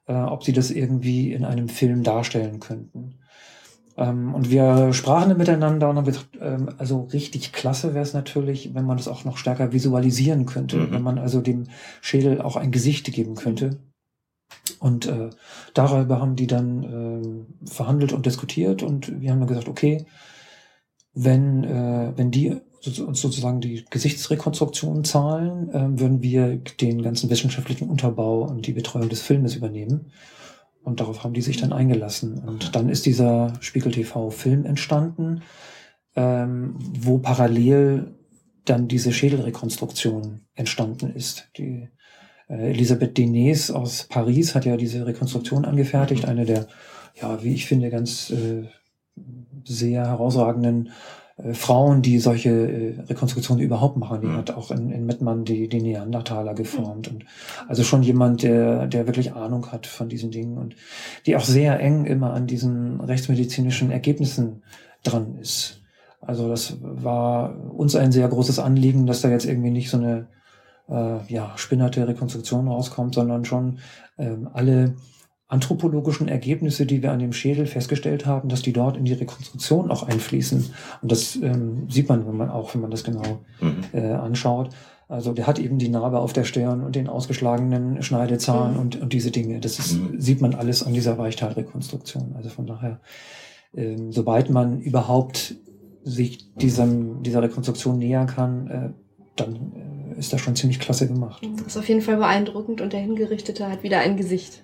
[0.07, 3.14] äh, ob sie das irgendwie in einem Film darstellen könnten.
[3.97, 8.74] Ähm, und wir sprachen miteinander und haben gesagt, ähm, also richtig klasse wäre es natürlich,
[8.74, 10.93] wenn man das auch noch stärker visualisieren könnte, mhm.
[10.93, 11.64] wenn man also dem
[12.03, 13.78] Schädel auch ein Gesicht geben könnte.
[14.78, 15.30] Und äh,
[15.74, 20.07] darüber haben die dann äh, verhandelt und diskutiert und wir haben dann gesagt, okay,
[21.14, 27.88] wenn, äh, wenn die uns sozusagen die Gesichtsrekonstruktion zahlen, äh, würden wir den ganzen wissenschaftlichen
[27.88, 30.12] Unterbau und die Betreuung des Filmes übernehmen.
[30.82, 32.38] Und darauf haben die sich dann eingelassen.
[32.38, 35.42] Und dann ist dieser Spiegel TV Film entstanden,
[36.14, 38.14] ähm, wo parallel
[38.64, 41.49] dann diese Schädelrekonstruktion entstanden ist.
[41.57, 41.88] Die
[42.49, 46.28] Elisabeth Dines aus Paris hat ja diese Rekonstruktion angefertigt, mhm.
[46.28, 46.66] eine der,
[47.20, 48.64] ja, wie ich finde, ganz äh,
[49.64, 50.90] sehr herausragenden
[51.36, 54.20] äh, Frauen, die solche äh, Rekonstruktionen überhaupt machen.
[54.20, 54.36] Die Mhm.
[54.36, 57.09] hat auch in, in Mettmann die, die Neandertaler geformt.
[57.09, 57.24] Und
[57.68, 60.76] also schon jemand, der, der wirklich Ahnung hat von diesen Dingen und
[61.26, 64.62] die auch sehr eng immer an diesen rechtsmedizinischen Ergebnissen
[65.03, 65.82] dran ist.
[66.20, 70.28] Also das war uns ein sehr großes Anliegen, dass da jetzt irgendwie nicht so eine
[70.89, 73.78] äh, ja, spinnerte Rekonstruktion rauskommt, sondern schon
[74.18, 74.95] ähm, alle
[75.49, 79.91] anthropologischen Ergebnisse, die wir an dem Schädel festgestellt haben, dass die dort in die Rekonstruktion
[79.93, 80.70] auch einfließen.
[81.03, 83.84] Und das ähm, sieht man, wenn man auch, wenn man das genau Mhm.
[83.93, 84.70] äh, anschaut.
[85.09, 88.80] Also der hat eben die Narbe auf der Stirn und den ausgeschlagenen Schneidezahn Mhm.
[88.80, 89.61] und, und diese Dinge.
[89.61, 90.20] Das ist, Mhm.
[90.20, 92.34] sieht man alles an dieser Weichteilrekonstruktion.
[92.37, 93.01] Also von daher,
[93.72, 95.55] ähm, sobald man überhaupt
[96.03, 98.91] sich diesem, dieser Rekonstruktion nähern kann, äh,
[99.37, 101.43] dann äh, ist das schon ziemlich klasse gemacht.
[101.59, 104.62] Das ist auf jeden Fall beeindruckend und der Hingerichtete hat wieder ein Gesicht.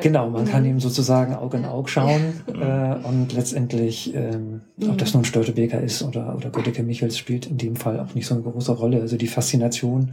[0.00, 0.70] Genau, man kann Mhm.
[0.70, 1.70] ihm sozusagen Auge in Ja.
[1.72, 4.90] Auge schauen äh, und letztendlich, ähm, Mhm.
[4.90, 8.26] ob das nun Störtebeker ist oder, oder Götteke Michels, spielt in dem Fall auch nicht
[8.26, 9.00] so eine große Rolle.
[9.00, 10.12] Also die Faszination,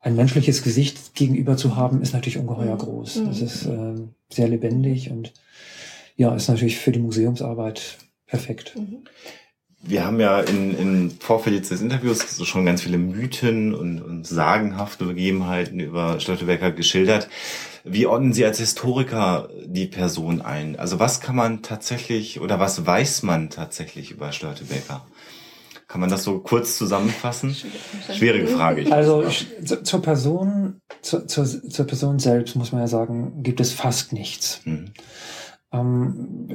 [0.00, 2.78] ein menschliches Gesicht gegenüber zu haben, ist natürlich ungeheuer Mhm.
[2.78, 3.16] groß.
[3.16, 3.24] Mhm.
[3.26, 5.32] Das ist ähm, sehr lebendig und
[6.16, 8.74] ja, ist natürlich für die Museumsarbeit perfekt.
[9.80, 14.26] Wir haben ja in, im Vorfeld jetzt des Interviews schon ganz viele Mythen und, und
[14.26, 17.28] sagenhafte Begebenheiten über Störtebeker geschildert.
[17.84, 20.78] Wie ordnen Sie als Historiker die Person ein?
[20.78, 25.06] Also was kann man tatsächlich oder was weiß man tatsächlich über Störtebeker?
[25.86, 27.56] Kann man das so kurz zusammenfassen?
[28.12, 28.92] Schwierige Frage.
[28.92, 29.26] Also
[29.64, 34.12] zu- zur Person, zu, zur, zur Person selbst muss man ja sagen, gibt es fast
[34.12, 34.60] nichts.
[34.64, 34.90] Mhm.
[35.72, 36.48] Ähm,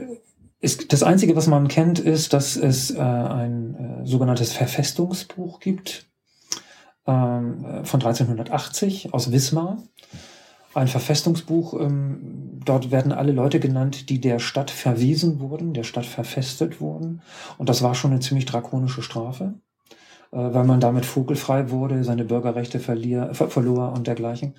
[0.63, 6.07] ist, das Einzige, was man kennt, ist, dass es äh, ein äh, sogenanntes Verfestungsbuch gibt
[7.05, 9.83] ähm, äh, von 1380 aus Wismar.
[10.73, 16.05] Ein Verfestungsbuch, ähm, dort werden alle Leute genannt, die der Stadt verwiesen wurden, der Stadt
[16.05, 17.21] verfestet wurden.
[17.57, 19.55] Und das war schon eine ziemlich drakonische Strafe,
[20.35, 24.55] weil man damit vogelfrei wurde, seine Bürgerrechte verlier, ver verlor und dergleichen.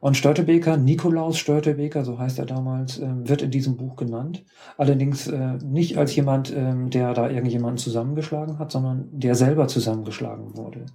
[0.00, 4.44] Und Störtebeker, Nikolaus Störtebeker, so heißt er damals, ähm, wird in diesem Buch genannt.
[4.76, 10.56] Allerdings äh, nicht als jemand, ähm, der da irgendjemanden zusammengeschlagen hat, sondern der selber zusammengeschlagen
[10.56, 10.86] wurde.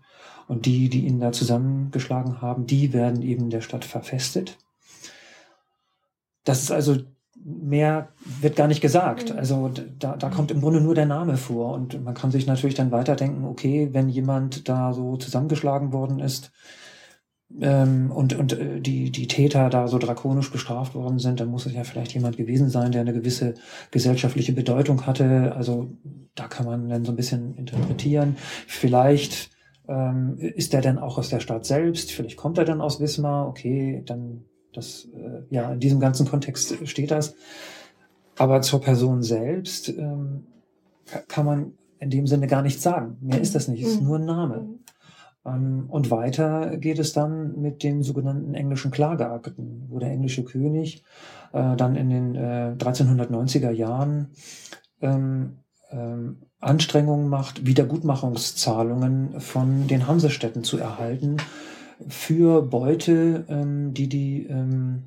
[0.47, 4.57] Und die, die ihn da zusammengeschlagen haben, die werden eben der Stadt verfestet.
[6.45, 6.97] Das ist also
[7.43, 8.09] mehr
[8.41, 9.31] wird gar nicht gesagt.
[9.31, 9.37] Mhm.
[9.37, 11.73] Also da, da kommt im Grunde nur der Name vor.
[11.73, 16.51] Und man kann sich natürlich dann weiterdenken, okay, wenn jemand da so zusammengeschlagen worden ist,
[17.61, 21.65] ähm, und, und äh, die, die Täter da so drakonisch bestraft worden sind, dann muss
[21.65, 23.53] es ja vielleicht jemand gewesen sein, der eine gewisse
[23.91, 25.53] gesellschaftliche Bedeutung hatte.
[25.55, 25.91] Also
[26.35, 28.37] da kann man dann so ein bisschen interpretieren.
[28.67, 29.51] Vielleicht
[29.87, 33.47] ähm, ist der dann auch aus der Stadt selbst, vielleicht kommt er dann aus Wismar,
[33.47, 37.35] okay, dann das, äh, ja, in diesem ganzen Kontext steht das.
[38.37, 40.45] Aber zur Person selbst ähm,
[41.05, 43.17] ka- kann man in dem Sinne gar nichts sagen.
[43.21, 44.07] Mehr ist das nicht, es ist Mhm.
[44.07, 44.65] nur ein Name.
[45.45, 51.03] Ähm, Und weiter geht es dann mit den sogenannten englischen Klageakten, wo der englische König
[51.53, 54.31] äh, dann in den äh, 1390er Jahren
[55.01, 55.57] ähm,
[55.91, 61.37] ähm, Anstrengungen macht, Wiedergutmachungszahlungen von den Hansestädten zu erhalten
[62.07, 65.03] für Beute, ähm, die die ähm,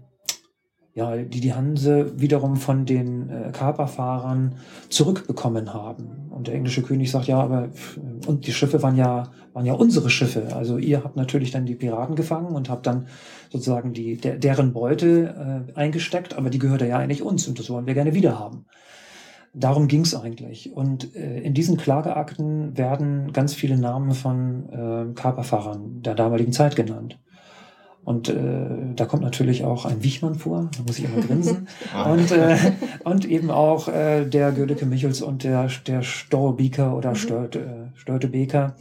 [0.97, 4.57] ja, die die Hanse wiederum von den äh, Kaperfahrern
[4.89, 6.31] zurückbekommen haben.
[6.31, 9.75] Und der englische König sagt, ja, aber pff, und die Schiffe waren ja, waren ja
[9.75, 10.57] unsere Schiffe.
[10.57, 13.09] Also ihr habt natürlich dann die Piraten gefangen und habt dann
[13.51, 17.69] sozusagen die, der, deren Beute äh, eingesteckt, aber die gehört ja eigentlich uns und das
[17.69, 18.65] wollen wir gerne wiederhaben.
[19.59, 20.75] Darum ging's eigentlich.
[20.75, 26.77] Und äh, in diesen Klageakten werden ganz viele Namen von äh, Kaperfahrern der damaligen Zeit
[26.77, 27.19] genannt.
[28.05, 31.67] Und äh, da kommt natürlich auch ein Wichmann vor, da muss ich immer grinsen.
[31.95, 32.13] Ah.
[32.13, 32.57] Und, äh,
[33.05, 37.17] und eben auch äh, der Gödeke Michels und der, der Storbeker oder Mhm.
[37.17, 38.77] Stört, äh, Störtebeker.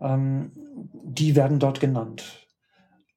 [0.00, 0.52] Ähm,
[1.04, 2.46] die werden dort genannt.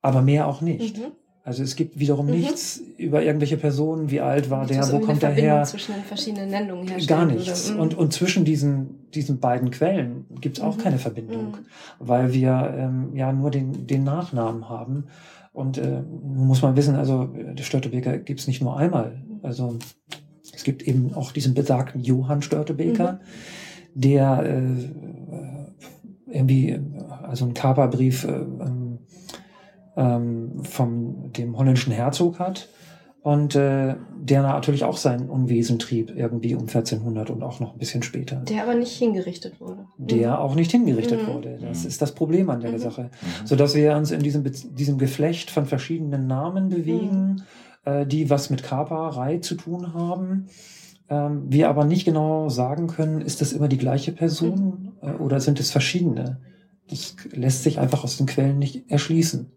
[0.02, 0.98] Aber mehr auch nicht.
[0.98, 1.12] Mhm.
[1.44, 2.34] Also es gibt wiederum Mhm.
[2.34, 5.64] nichts über irgendwelche Personen, wie alt war der, wo kommt er her.
[5.64, 7.72] zwischen den verschiedenen Nennungen herstellen Gar nichts.
[7.74, 7.80] Mhm.
[7.80, 10.82] Und, und zwischen diesen, diesen beiden Quellen gibt es auch Mhm.
[10.82, 11.58] keine Verbindung, Mhm.
[12.00, 15.06] weil wir ähm, ja nur den, den Nachnamen haben.
[15.52, 19.24] Und äh, nun muss man wissen, also äh, der Störtebeker gibt es nicht nur einmal.
[19.42, 19.78] Also
[20.54, 23.20] es gibt eben auch diesen besagten Johann Störtebeker,
[23.96, 24.90] der äh,
[26.32, 26.80] irgendwie, äh,
[27.24, 28.30] also einen Kaperbrief äh,
[29.98, 32.70] ähm, vom dem holländischen Herzog hat
[33.24, 37.78] und äh, der natürlich auch sein Unwesen trieb irgendwie um 1400 und auch noch ein
[37.78, 38.38] bisschen später.
[38.38, 39.86] Der aber nicht hingerichtet wurde.
[39.98, 41.34] Der auch nicht hingerichtet Mhm.
[41.34, 41.58] wurde.
[41.62, 41.88] Das Mhm.
[41.90, 42.78] ist das Problem an der Mhm.
[42.80, 43.04] Sache.
[43.04, 43.46] Mhm.
[43.48, 44.44] So dass wir uns in diesem,
[44.76, 47.44] diesem Geflecht von verschiedenen Namen bewegen,
[47.86, 50.48] äh, die was mit Kaperei zu tun haben.
[51.10, 55.40] Ähm, wir aber nicht genau sagen können, ist das immer die gleiche Person äh, oder
[55.42, 56.40] sind es verschiedene.
[56.90, 59.52] Das lässt sich einfach aus den Quellen nicht erschließen.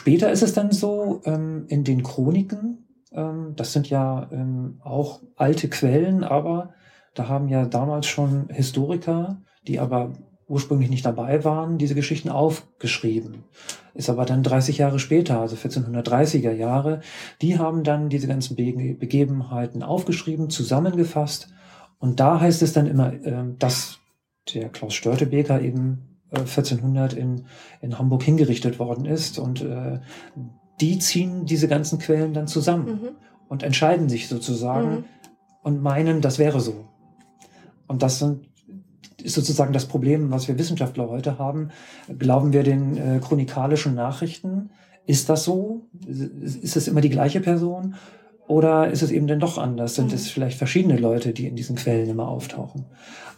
[0.00, 5.20] Später ist es dann so, ähm, in den Chroniken, ähm, das sind ja ähm, auch
[5.36, 6.72] alte Quellen, aber
[7.12, 10.14] da haben ja damals schon Historiker, die aber
[10.48, 13.44] ursprünglich nicht dabei waren, diese Geschichten aufgeschrieben.
[13.92, 17.02] Ist aber dann 30 Jahre später, also 1430er Jahre,
[17.42, 21.48] die haben dann diese ganzen Be Begebenheiten aufgeschrieben, zusammengefasst.
[21.98, 23.98] Und da heißt es dann immer, äh, dass
[24.54, 27.44] der Klaus Störtebeker eben 1400 in,
[27.80, 29.38] in Hamburg hingerichtet worden ist.
[29.38, 30.00] Und äh,
[30.80, 33.08] die ziehen diese ganzen Quellen dann zusammen mhm.
[33.48, 35.04] und entscheiden sich sozusagen mhm.
[35.62, 36.86] und meinen, das wäre so.
[37.86, 38.50] Und das sind
[39.22, 41.70] ist sozusagen das Problem, was wir Wissenschaftler heute haben.
[42.18, 44.70] Glauben wir den äh, chronikalischen Nachrichten?
[45.06, 45.88] Ist das so?
[46.06, 47.96] Ist es immer die gleiche Person?
[48.50, 49.94] Oder ist es eben denn doch anders?
[49.94, 50.30] Sind es mhm.
[50.30, 52.86] vielleicht verschiedene Leute, die in diesen Quellen immer auftauchen?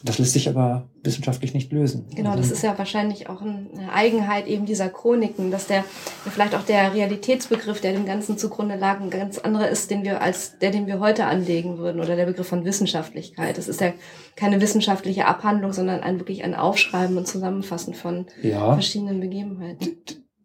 [0.02, 2.06] Das lässt sich aber wissenschaftlich nicht lösen.
[2.16, 5.84] Genau, das also ist ja wahrscheinlich auch eine Eigenheit eben dieser Chroniken, dass der
[6.24, 10.22] vielleicht auch der Realitätsbegriff, der dem Ganzen zugrunde lag, ein ganz anderer ist, den wir
[10.22, 13.58] als der, den wir heute anlegen würden, oder der Begriff von Wissenschaftlichkeit.
[13.58, 13.92] Das ist ja
[14.34, 19.98] keine wissenschaftliche Abhandlung, sondern ein wirklich ein Aufschreiben und Zusammenfassen von ja, verschiedenen Begebenheiten.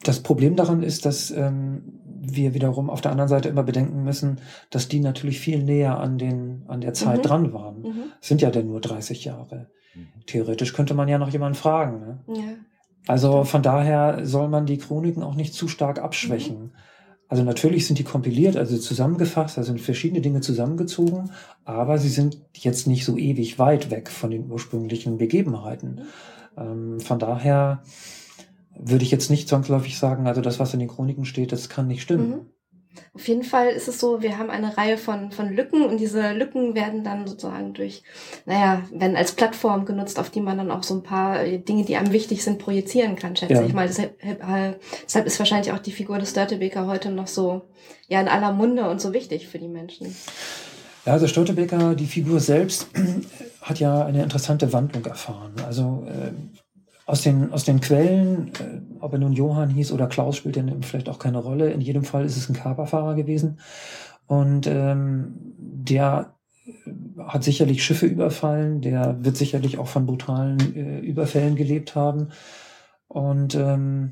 [0.04, 2.02] Das Problem daran ist, dass ähm,
[2.36, 6.18] wir wiederum auf der anderen Seite immer bedenken müssen, dass die natürlich viel näher an
[6.18, 7.24] den, an der Zeit mhm.
[7.24, 7.82] dran waren.
[7.82, 8.04] Mhm.
[8.22, 9.70] sind ja denn nur 30 Jahre.
[9.96, 10.26] Mhm.
[10.26, 12.00] Theoretisch könnte man ja noch jemanden fragen.
[12.00, 12.20] Ne?
[12.36, 12.44] Ja.
[13.08, 16.64] Also von daher soll man die Chroniken auch nicht zu stark abschwächen.
[16.64, 16.72] Mhm.
[17.30, 21.32] Also natürlich sind die kompiliert, also zusammengefasst, da sind verschiedene Dinge zusammengezogen,
[21.66, 25.96] aber sie sind jetzt nicht so ewig weit weg von den ursprünglichen Begebenheiten.
[25.96, 26.02] Mhm.
[26.58, 27.84] Ähm, von daher
[28.80, 31.88] würde ich jetzt nicht zwangsläufig sagen, also das, was in den Chroniken steht, das kann
[31.88, 32.30] nicht stimmen.
[32.30, 32.46] Mhm.
[33.14, 36.34] Auf jeden Fall ist es so, wir haben eine Reihe von, von Lücken und diese
[36.34, 38.04] Lücken werden dann sozusagen durch,
[38.46, 41.96] naja, werden als Plattform genutzt, auf die man dann auch so ein paar Dinge, die
[41.96, 43.64] einem wichtig sind, projizieren kann, schätze ja.
[43.64, 43.88] ich mal.
[43.88, 44.74] Deshalb, äh,
[45.06, 47.64] deshalb ist wahrscheinlich auch die Figur des Störtebeker heute noch so,
[48.08, 50.16] ja, in aller Munde und so wichtig für die Menschen.
[51.06, 52.88] Ja, also Störtebeker, die Figur selbst,
[53.62, 55.54] hat ja eine interessante Wandlung erfahren.
[55.66, 56.32] Also äh,
[57.08, 60.84] aus den, aus den Quellen, äh, ob er nun Johann hieß oder Klaus, spielt dann
[60.84, 61.72] vielleicht auch keine Rolle.
[61.72, 63.60] In jedem Fall ist es ein Kaperfahrer gewesen.
[64.28, 66.36] Und ähm, der
[67.18, 72.28] hat sicherlich Schiffe überfallen, der wird sicherlich auch von brutalen äh, Überfällen gelebt haben.
[73.08, 74.12] Und ähm,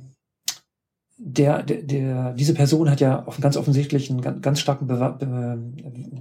[1.18, 5.16] der, der, der, diese Person hat ja auf ganz offensichtlich einen ganz, ganz starken Be
[5.20, 5.60] Be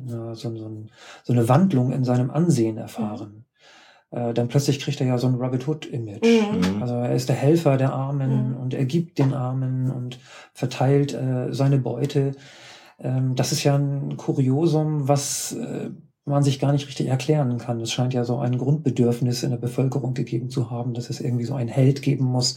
[0.07, 0.87] so, so,
[1.23, 3.44] so, eine Wandlung in seinem Ansehen erfahren.
[4.15, 6.23] Äh, dann plötzlich kriegt er ja so ein Robin Hood-Image.
[6.23, 6.83] Mhm.
[6.83, 8.57] Also er ist der Helfer der Armen mhm.
[8.57, 10.21] und er gibt den Armen und
[10.53, 12.33] verteilt äh, seine Beute.
[13.01, 15.91] Ähm, das ist ja ein Kuriosum, was äh,
[16.25, 17.81] man sich gar nicht richtig erklären kann.
[17.81, 21.45] Es scheint ja so ein Grundbedürfnis in der Bevölkerung gegeben zu haben, dass es irgendwie
[21.45, 22.57] so einen Held geben muss,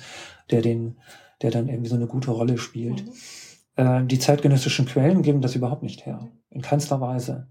[0.51, 0.97] der den,
[1.41, 3.03] der dann irgendwie so eine gute Rolle spielt.
[3.03, 3.11] Mhm.
[3.77, 6.27] Äh, die zeitgenössischen Quellen geben das überhaupt nicht her.
[6.51, 7.47] In keinster Weise.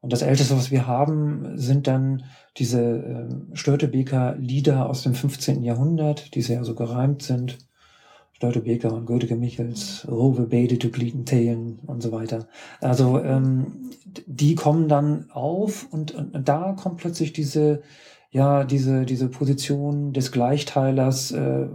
[0.00, 2.24] Und das Älteste, was wir haben, sind dann
[2.58, 5.62] diese äh, Störtebeker Lieder aus dem 15.
[5.62, 7.58] Jahrhundert, die sehr so gereimt sind.
[8.32, 12.48] Störtebeker und Gödeke Michels, Rove Bede zu Teilen und so weiter.
[12.82, 13.90] Also ähm,
[14.26, 17.80] die kommen dann auf und, und da kommt plötzlich diese,
[18.30, 21.66] ja, diese, diese Position des Gleichteilers, äh,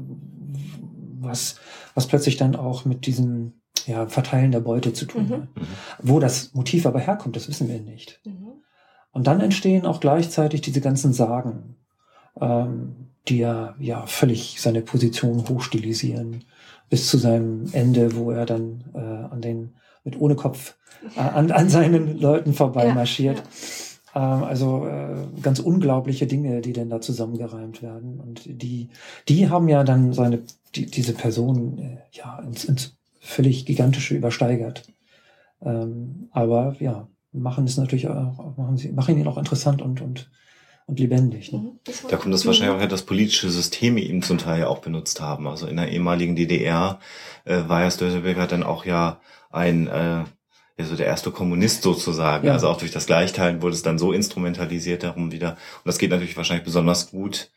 [1.19, 1.55] was,
[1.95, 3.53] was plötzlich dann auch mit diesem
[3.87, 5.27] ja, Verteilen der Beute zu tun.
[5.27, 5.47] Mhm.
[6.01, 8.21] Wo das Motiv aber herkommt, das wissen wir nicht.
[8.25, 8.53] Mhm.
[9.11, 11.75] Und dann entstehen auch gleichzeitig diese ganzen Sagen,
[12.39, 16.45] ähm, die ja, ja völlig seine Position hochstilisieren,
[16.89, 20.75] bis zu seinem Ende, wo er dann äh, an den, mit ohne Kopf
[21.15, 23.37] äh, an, an seinen Leuten vorbeimarschiert.
[23.37, 24.37] Ja, ja.
[24.37, 28.19] Ähm, also äh, ganz unglaubliche Dinge, die denn da zusammengereimt werden.
[28.19, 28.89] Und die,
[29.27, 30.43] die haben ja dann seine,
[30.75, 34.83] die, diese Person äh, ja ins, ins völlig gigantische übersteigert.
[35.63, 40.29] Ähm, aber ja, machen es natürlich auch, machen sie, machen ihn auch interessant und, und,
[40.87, 41.53] und lebendig.
[41.53, 41.59] Ne?
[41.59, 41.79] Mhm.
[42.09, 45.47] Da kommt das wahrscheinlich auch her, dass politische Systeme ihn zum Teil auch benutzt haben.
[45.47, 46.99] Also in der ehemaligen DDR
[47.45, 50.23] äh, war ja Störtebeker dann auch ja ein äh,
[50.77, 52.47] ja, so der erste Kommunist sozusagen.
[52.47, 52.53] Ja.
[52.53, 55.51] Also auch durch das Gleichteilen wurde es dann so instrumentalisiert darum wieder.
[55.51, 57.51] Und das geht natürlich wahrscheinlich besonders gut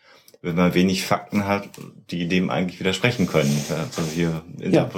[0.44, 1.70] wenn man wenig Fakten hat,
[2.10, 3.58] die dem eigentlich widersprechen können.
[3.70, 4.90] Also hier ja.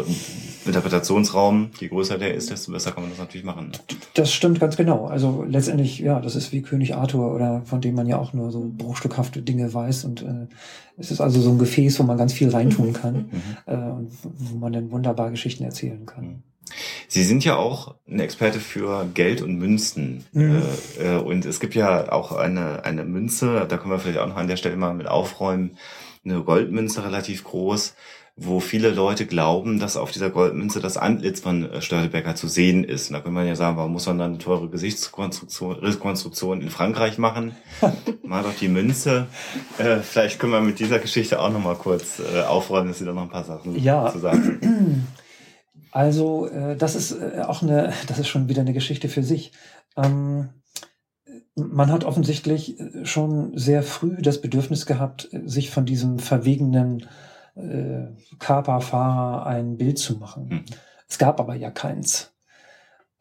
[0.67, 3.73] Interpretationsraum, je größer der ist, desto besser kann man das natürlich machen.
[4.15, 5.07] Das stimmt ganz genau.
[5.07, 8.51] Also letztendlich, ja, das ist wie König Arthur oder von dem man ja auch nur
[8.51, 10.47] so bruchstückhafte Dinge weiß und äh,
[10.99, 13.43] es ist also so ein Gefäß, wo man ganz viel reintun kann mhm.
[13.67, 16.25] äh, und wo man dann wunderbar Geschichten erzählen kann.
[16.25, 16.43] Mhm.
[17.09, 20.25] Sie sind ja auch ein Experte für Geld und Münzen.
[20.33, 20.63] Mhm.
[20.99, 24.27] Äh, äh, und es gibt ja auch eine, eine Münze, da können wir vielleicht auch
[24.27, 25.77] noch an der Stelle mal mit aufräumen,
[26.25, 27.95] eine Goldmünze relativ groß,
[28.39, 32.85] wo viele Leute glauben, dass auf dieser Goldmünze das Antlitz von äh, Störtebecker zu sehen
[32.85, 33.09] ist.
[33.09, 36.69] Und da kann man ja sagen, warum muss man dann eine teure Gesichtskonstruktion Rekonstruktion in
[36.69, 37.57] Frankreich machen?
[38.23, 39.27] mal doch die Münze.
[39.79, 43.07] Äh, vielleicht können wir mit dieser Geschichte auch noch mal kurz äh, aufräumen, dass Sie
[43.07, 44.13] da noch ein paar Sachen Ja.
[44.13, 45.07] zu sagen.
[45.93, 49.53] Also, äh, das ist äh, auch eine, das ist schon wieder eine Geschichte für sich.
[49.97, 50.51] Ähm,
[51.55, 57.07] man hat offensichtlich äh, schon sehr früh das Bedürfnis gehabt, sich von diesem verwegenen
[57.57, 58.07] äh,
[58.39, 60.49] Kaperfahrer ein Bild zu machen.
[60.49, 60.65] Mhm.
[61.09, 62.35] Es gab aber ja keins.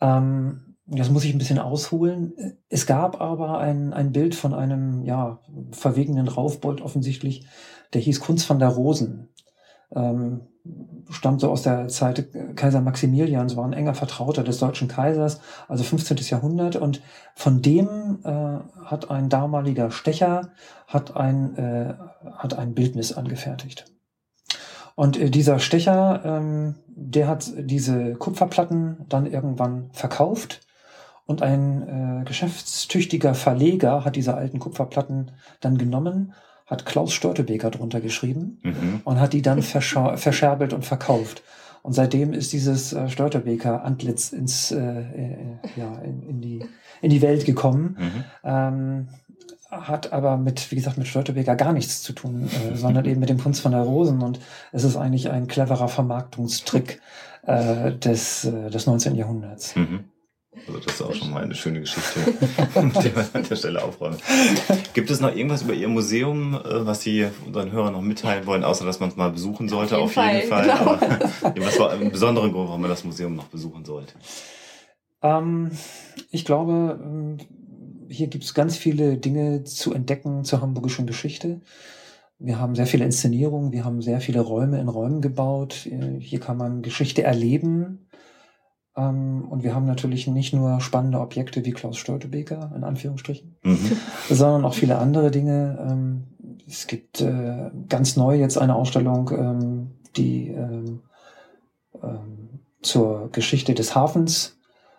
[0.01, 2.33] Ähm, das muss ich ein bisschen ausholen.
[2.69, 5.39] Es gab aber ein, ein Bild von einem ja,
[5.71, 7.47] verwegenen Raufbold offensichtlich,
[7.93, 9.29] der hieß Kunz van der Rosen.
[9.95, 10.41] Ähm,
[11.09, 15.83] stammt so aus der Zeit Kaiser Maximilians, war ein enger Vertrauter des deutschen Kaisers, also
[15.83, 16.17] 15.
[16.17, 16.75] Jahrhundert.
[16.75, 17.01] Und
[17.35, 20.49] von dem äh, hat ein damaliger Stecher
[20.87, 21.95] hat ein, äh,
[22.35, 23.94] hat ein Bildnis angefertigt.
[24.95, 30.61] Und äh, dieser Stecher, ähm, der hat diese Kupferplatten dann irgendwann verkauft.
[31.25, 36.33] Und ein äh, geschäftstüchtiger Verleger hat diese alten Kupferplatten dann genommen,
[36.65, 39.01] hat Klaus Störtebeker drunter geschrieben Mhm.
[39.03, 41.43] und hat die dann verscherbelt und verkauft.
[41.81, 45.37] Und seitdem ist dieses äh, Störtebeker Antlitz ins, äh, äh,
[45.75, 46.65] ja, in, in, die,
[47.01, 47.97] in die Welt gekommen.
[47.99, 48.23] Mhm.
[48.43, 49.07] Ähm,
[49.81, 53.29] hat aber mit, wie gesagt, mit Störtebeker gar nichts zu tun, äh, sondern eben mit
[53.29, 54.21] dem Kunst von der Rosen.
[54.21, 54.39] Und
[54.71, 57.01] es ist eigentlich ein cleverer Vermarktungstrick
[57.43, 59.15] äh, des, äh, des 19.
[59.15, 59.75] Jahrhunderts.
[59.75, 60.05] Mhm.
[60.67, 62.19] Also das ist auch schon mal eine schöne Geschichte,
[62.81, 64.17] mit der wir an der Stelle aufräumen.
[64.93, 68.63] Gibt es noch irgendwas über Ihr Museum, äh, was Sie unseren Hörern noch mitteilen wollen,
[68.63, 69.97] außer dass man es mal besuchen sollte?
[69.97, 70.97] Auf jeden Fall, genau.
[71.41, 74.13] Aber was war ein besonderer Grund, warum man das Museum noch besuchen sollte?
[75.21, 75.71] Ähm,
[76.31, 77.37] ich glaube, ähm,
[78.09, 81.61] hier gibt es ganz viele Dinge zu entdecken zur hamburgischen Geschichte.
[82.37, 85.87] Wir haben sehr viele Inszenierungen, wir haben sehr viele Räume in Räumen gebaut.
[86.19, 88.07] Hier kann man Geschichte erleben.
[88.97, 93.91] Ähm, Und wir haben natürlich nicht nur spannende Objekte wie Klaus Störtebeker, in Anführungsstrichen, Mhm.
[94.29, 95.77] sondern auch viele andere Dinge.
[95.89, 96.23] Ähm,
[96.67, 100.55] Es gibt äh, ganz neu jetzt eine Ausstellung, ähm, die
[102.81, 104.57] zur Geschichte des Hafens.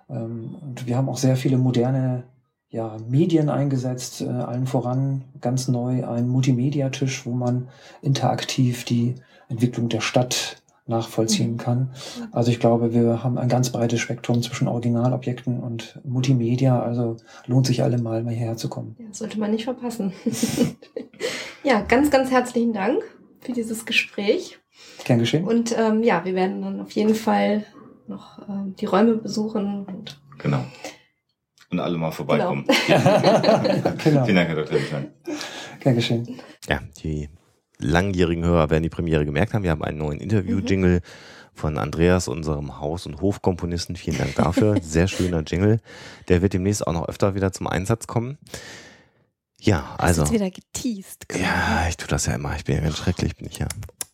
[0.08, 2.24] Und wir haben auch sehr viele moderne
[2.70, 7.68] ja, Medien eingesetzt, äh, allen voran ganz neu ein Multimedia-Tisch, wo man
[8.02, 9.14] interaktiv die
[9.48, 11.56] Entwicklung der Stadt nachvollziehen Mhm.
[11.56, 11.90] kann.
[12.30, 17.66] Also ich glaube, wir haben ein ganz breites Spektrum zwischen Originalobjekten und Multimedia, also lohnt
[17.66, 18.94] sich alle mal, mal hierher zu kommen.
[18.98, 20.12] Ja, sollte man nicht verpassen.
[21.64, 23.02] ja, ganz, ganz herzlichen Dank
[23.40, 24.58] für dieses Gespräch.
[25.04, 25.44] Gern geschehen.
[25.44, 27.64] Und ähm, ja, wir werden dann auf jeden Fall
[28.06, 29.84] noch ähm, die Räume besuchen.
[29.86, 30.60] Und Genau.
[31.70, 32.64] Und alle mal vorbeikommen.
[32.86, 33.98] genau.
[33.98, 34.78] Vielen Dank, Herr Dr.
[34.78, 35.08] Liefern.
[35.80, 36.40] Gern geschehen.
[36.68, 37.28] Ja, die
[37.78, 39.62] langjährigen Hörer werden die Premiere gemerkt haben.
[39.62, 41.00] Wir haben einen neuen Interview-Jingle
[41.52, 43.96] von Andreas, unserem Haus- und Hofkomponisten.
[43.96, 44.78] Vielen Dank dafür.
[44.82, 45.80] Sehr schöner Jingle.
[46.28, 48.38] Der wird demnächst auch noch öfter wieder zum Einsatz kommen.
[49.58, 50.22] Ja, also.
[50.22, 51.26] jetzt wieder geteased.
[51.34, 52.54] Ja, ich tue das ja immer.
[52.56, 53.66] Ich bin ja ganz schrecklich, bin ich ja.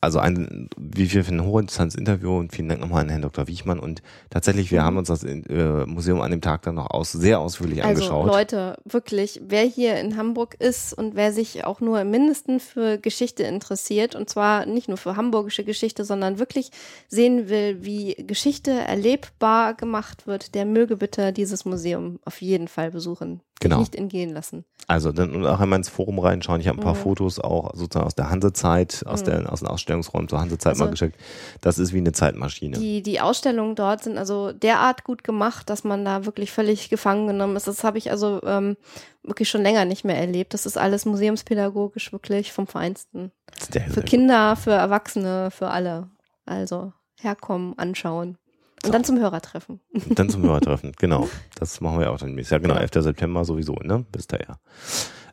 [0.03, 3.47] Also ein, wie viel für ein hochinteressantes Interview und vielen Dank nochmal an Herrn Dr.
[3.47, 3.79] Wiechmann.
[3.79, 4.85] Und tatsächlich, wir Mhm.
[4.85, 8.27] haben uns das äh, Museum an dem Tag dann noch aus, sehr ausführlich Also angeschaut.
[8.27, 12.99] Leute, wirklich, wer hier in Hamburg ist und wer sich auch nur im Mindesten für
[12.99, 16.73] Geschichte interessiert, und zwar nicht nur für hamburgische Geschichte, sondern wirklich
[17.07, 22.91] sehen will, wie Geschichte erlebbar gemacht wird, der möge bitte dieses Museum auf jeden Fall
[22.91, 23.41] besuchen.
[23.63, 23.79] Genau.
[23.79, 24.65] Nicht entgehen lassen.
[24.89, 26.61] Also dann auch einmal ins Forum reinschauen.
[26.61, 26.99] Ich habe ein paar Mhm.
[26.99, 29.27] Fotos auch sozusagen aus der Hansezeit, aus, Mhm.
[29.27, 31.17] der, aus den Ausstellungsräumen zur Hansezeit Also mal geschickt.
[31.61, 32.77] Das ist wie eine Zeitmaschine.
[32.79, 37.29] Die, die Ausstellungen dort sind also derart gut gemacht, dass man da wirklich völlig gefangen
[37.29, 37.69] genommen ist.
[37.69, 38.77] Das habe ich also ähm,
[39.23, 40.53] wirklich schon länger nicht mehr erlebt.
[40.55, 43.31] Das ist alles museumspädagogisch wirklich vom Feinsten.
[43.71, 46.11] Sehr, Für sehr Kinder, für Erwachsene, für alle.
[46.47, 48.37] Also herkommen, anschauen.
[48.85, 49.81] Und dann zum Hörertreffen.
[50.11, 50.93] dann zum Hörertreffen.
[50.99, 51.29] Genau.
[51.55, 52.61] Das machen wir auch dann nächstes Jahr.
[52.61, 52.91] Genau, 11.
[52.95, 54.05] September sowieso, ne?
[54.11, 54.59] Bis daher.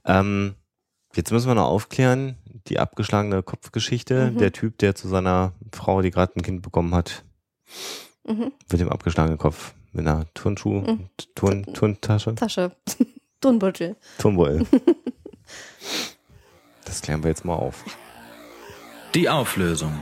[0.05, 0.55] Ähm,
[1.15, 2.35] jetzt müssen wir noch aufklären,
[2.67, 4.31] die abgeschlagene Kopfgeschichte.
[4.31, 4.37] Mhm.
[4.37, 7.23] Der Typ, der zu seiner Frau, die gerade ein Kind bekommen hat,
[8.27, 8.51] Mhm.
[8.71, 11.09] mit dem abgeschlagenen Kopf, mit einer Turnschuh, Mhm.
[11.35, 12.71] Turn, Turntasche, Tasche.
[13.41, 13.95] Turnbeutel.
[14.19, 14.67] Turnbeutel.
[16.85, 17.83] das klären wir jetzt mal auf.
[19.15, 19.93] Die Auflösung.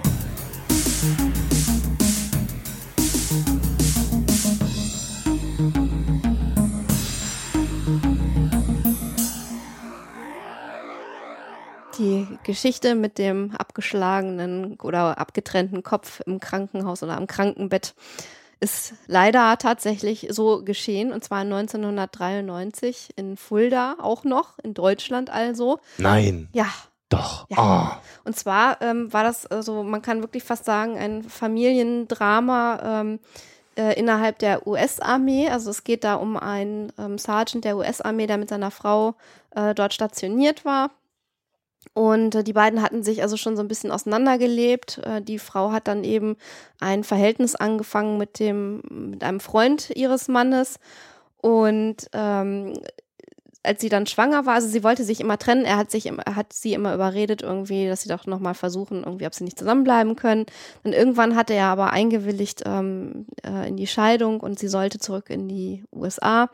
[11.97, 17.95] Die Geschichte mit dem abgeschlagenen oder abgetrennten Kopf im Krankenhaus oder am Krankenbett
[18.59, 25.79] ist leider tatsächlich so geschehen und zwar 1993 in Fulda auch noch, in Deutschland also.
[25.97, 26.49] Nein.
[26.53, 26.67] Ja.
[27.09, 27.47] Doch.
[27.49, 27.57] Ja.
[27.57, 28.01] Ah.
[28.25, 33.19] Und zwar ähm, war das, also man kann wirklich fast sagen, ein Familiendrama ähm,
[33.77, 35.47] äh, innerhalb der US-Armee.
[35.47, 39.15] Also es geht da um einen ähm, Sergeant der US-Armee, der mit seiner Frau
[39.51, 40.91] äh, dort stationiert war.
[41.93, 44.99] Und äh, die beiden hatten sich also schon so ein bisschen auseinandergelebt.
[44.99, 46.37] Äh, die Frau hat dann eben
[46.79, 50.79] ein Verhältnis angefangen mit dem, mit einem Freund ihres Mannes.
[51.37, 52.73] Und ähm,
[53.67, 56.23] als sie dann schwanger war, also sie wollte sich immer trennen, er hat sich immer,
[56.23, 59.59] er hat sie immer überredet irgendwie, dass sie doch nochmal versuchen, irgendwie, ob sie nicht
[59.59, 60.45] zusammenbleiben können.
[60.83, 65.29] Dann irgendwann hatte er aber eingewilligt ähm, äh, in die Scheidung und sie sollte zurück
[65.29, 66.49] in die USA.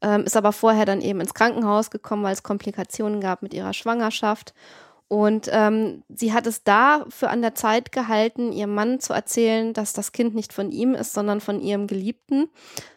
[0.00, 3.72] Ähm, ist aber vorher dann eben ins Krankenhaus gekommen, weil es Komplikationen gab mit ihrer
[3.72, 4.54] Schwangerschaft.
[5.12, 9.74] Und ähm, sie hat es da für an der Zeit gehalten, ihrem Mann zu erzählen,
[9.74, 12.48] dass das Kind nicht von ihm ist, sondern von ihrem Geliebten.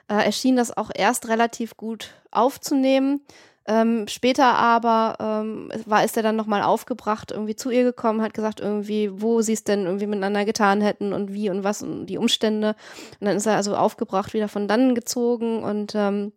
[0.08, 3.20] Äh, er schien das auch erst relativ gut aufzunehmen.
[3.68, 8.36] Ähm, später aber ähm, war ist er dann nochmal aufgebracht, irgendwie zu ihr gekommen, hat
[8.36, 12.06] gesagt, irgendwie, wo sie es denn irgendwie miteinander getan hätten und wie und was und
[12.06, 12.76] die Umstände.
[13.20, 16.32] Und dann ist er also aufgebracht wieder von dannen gezogen und ähm,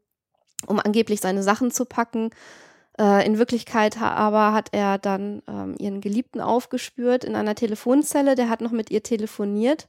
[0.67, 2.31] um angeblich seine Sachen zu packen.
[2.99, 8.37] Äh, in Wirklichkeit aber hat er dann ähm, ihren Geliebten aufgespürt in einer Telefonzelle.
[8.37, 9.87] Der hat noch mit ihr telefoniert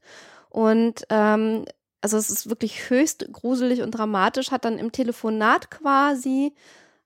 [0.50, 1.64] und ähm,
[2.02, 4.52] also es ist wirklich höchst gruselig und dramatisch.
[4.52, 6.54] Hat dann im Telefonat quasi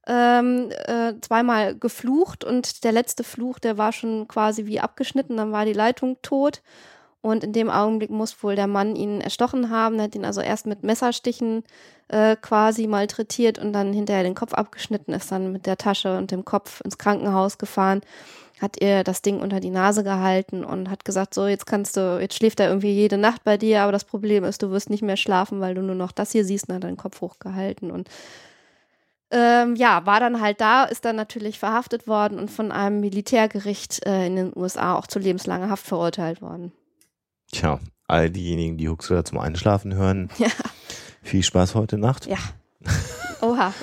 [0.07, 5.37] ähm, äh, zweimal geflucht und der letzte Fluch, der war schon quasi wie abgeschnitten.
[5.37, 6.61] Dann war die Leitung tot.
[7.21, 9.95] Und in dem Augenblick muss wohl der Mann ihn erstochen haben.
[9.97, 11.63] Er hat ihn also erst mit Messerstichen
[12.09, 16.31] äh, quasi malträtiert und dann hinterher den Kopf abgeschnitten, ist dann mit der Tasche und
[16.31, 18.01] dem Kopf ins Krankenhaus gefahren,
[18.61, 22.19] hat ihr das Ding unter die Nase gehalten und hat gesagt, so jetzt kannst du,
[22.19, 25.01] jetzt schläft er irgendwie jede Nacht bei dir, aber das Problem ist, du wirst nicht
[25.01, 28.09] mehr schlafen, weil du nur noch das hier siehst und hat deinen Kopf hochgehalten und
[29.33, 34.05] ähm, ja, war dann halt da, ist dann natürlich verhaftet worden und von einem Militärgericht
[34.05, 36.71] äh, in den USA auch zu lebenslanger Haft verurteilt worden.
[37.51, 40.47] Tja, all diejenigen, die Huxler zum Einschlafen hören, Ja.
[41.21, 42.27] viel Spaß heute Nacht.
[42.27, 42.37] Ja.
[43.41, 43.73] Oha.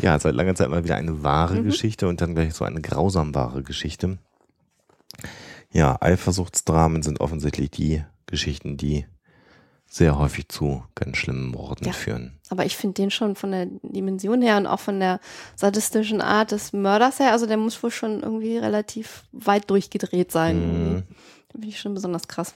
[0.00, 1.64] Ja, seit langer Zeit mal wieder eine wahre Mhm.
[1.64, 4.18] Geschichte und dann gleich so eine grausam wahre Geschichte.
[5.70, 9.06] Ja, Eifersuchtsdramen sind offensichtlich die Geschichten, die
[9.94, 11.92] sehr häufig zu ganz schlimmen Morden Ja.
[11.92, 12.32] führen.
[12.48, 15.20] Aber ich finde den schon von der Dimension her und auch von der
[15.54, 20.56] sadistischen Art des Mörders her, also der muss wohl schon irgendwie relativ weit durchgedreht sein.
[20.94, 21.02] Mhm.
[21.50, 22.54] Finde ich schon besonders krass.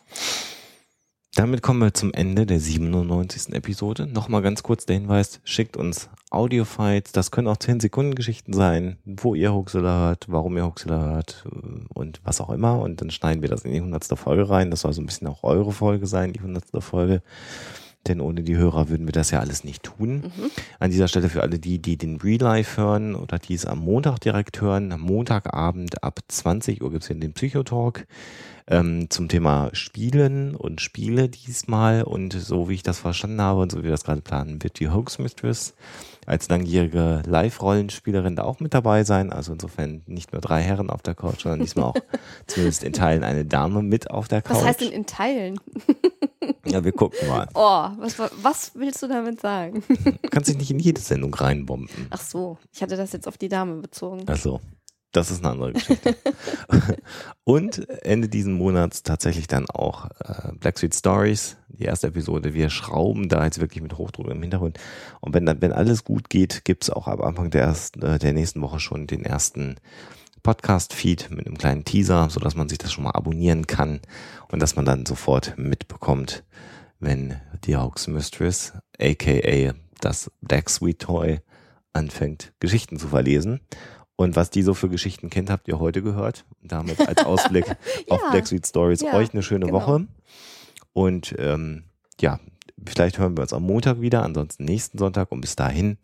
[1.36, 3.52] Damit kommen wir zum Ende der 97.
[3.52, 4.06] Episode.
[4.06, 8.96] Nochmal ganz kurz der Hinweis, schickt uns Audiofiles, das können auch 10 Sekunden Geschichten sein,
[9.04, 12.80] wo ihr Huxela hört, warum ihr Huxela hört äh, und was auch immer.
[12.80, 14.18] Und dann schneiden wir das in die 100.
[14.18, 14.70] Folge rein.
[14.70, 16.82] Das soll so ein bisschen auch eure Folge sein, die 100.
[16.82, 17.20] Folge.
[18.08, 20.32] Denn ohne die Hörer würden wir das ja alles nicht tun.
[20.78, 23.80] An dieser Stelle für alle die, die den Real Life hören oder die es am
[23.80, 28.06] Montag direkt hören, am Montagabend ab 20 Uhr gibt's hier den Psychotalk
[28.68, 32.02] ähm, zum Thema Spielen und Spiele diesmal.
[32.02, 34.80] Und so wie ich das verstanden habe und so wie wir das gerade planen, wird
[34.80, 35.74] die Hoax Mistress
[36.26, 39.32] als langjährige Live-Rollenspielerin da auch mit dabei sein.
[39.32, 41.96] Also insofern nicht nur drei Herren auf der Couch, sondern diesmal auch
[42.46, 44.56] zumindest in Teilen eine Dame mit auf der Couch.
[44.56, 45.60] Was heißt denn in Teilen?
[46.66, 47.48] ja, wir gucken mal.
[47.54, 49.82] Oh, was, was willst du damit sagen?
[49.88, 52.08] Du kannst dich nicht in jede Sendung reinbomben.
[52.10, 54.22] Ach so, ich hatte das jetzt auf die Dame bezogen.
[54.26, 54.60] Also,
[55.12, 56.14] das ist eine andere Geschichte.
[57.44, 62.52] Und Ende diesen Monats tatsächlich dann auch äh, Black Sweet Stories, die erste Episode.
[62.52, 64.78] Wir schrauben da jetzt wirklich mit Hochdruck im Hintergrund.
[65.20, 68.60] Und wenn, wenn alles gut geht, gibt's auch ab Anfang der, ersten, äh, der nächsten
[68.60, 69.76] Woche schon den ersten
[70.46, 73.98] Podcast-Feed mit einem kleinen Teaser, sodass man sich das schon mal abonnieren kann
[74.46, 76.44] und dass man dann sofort mitbekommt,
[77.00, 81.40] wenn die Hawks Mistress, aka das Black Sweet Toy,
[81.92, 83.58] anfängt, Geschichten zu verlesen.
[84.14, 86.44] Und was die so für Geschichten kennt, habt ihr heute gehört.
[86.62, 87.68] Und damit als Ausblick
[88.08, 88.30] auf Ja.
[88.30, 89.80] Black Sweet Stories Ja, euch eine schöne genau.
[89.80, 90.06] Woche.
[90.92, 91.82] Und ähm,
[92.20, 92.38] ja,
[92.86, 95.32] vielleicht hören wir uns am Montag wieder, ansonsten nächsten Sonntag.
[95.32, 95.98] Und bis dahin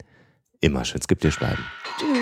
[0.60, 1.64] immer schön skeptisch bleiben.
[2.00, 2.21] Tschüss.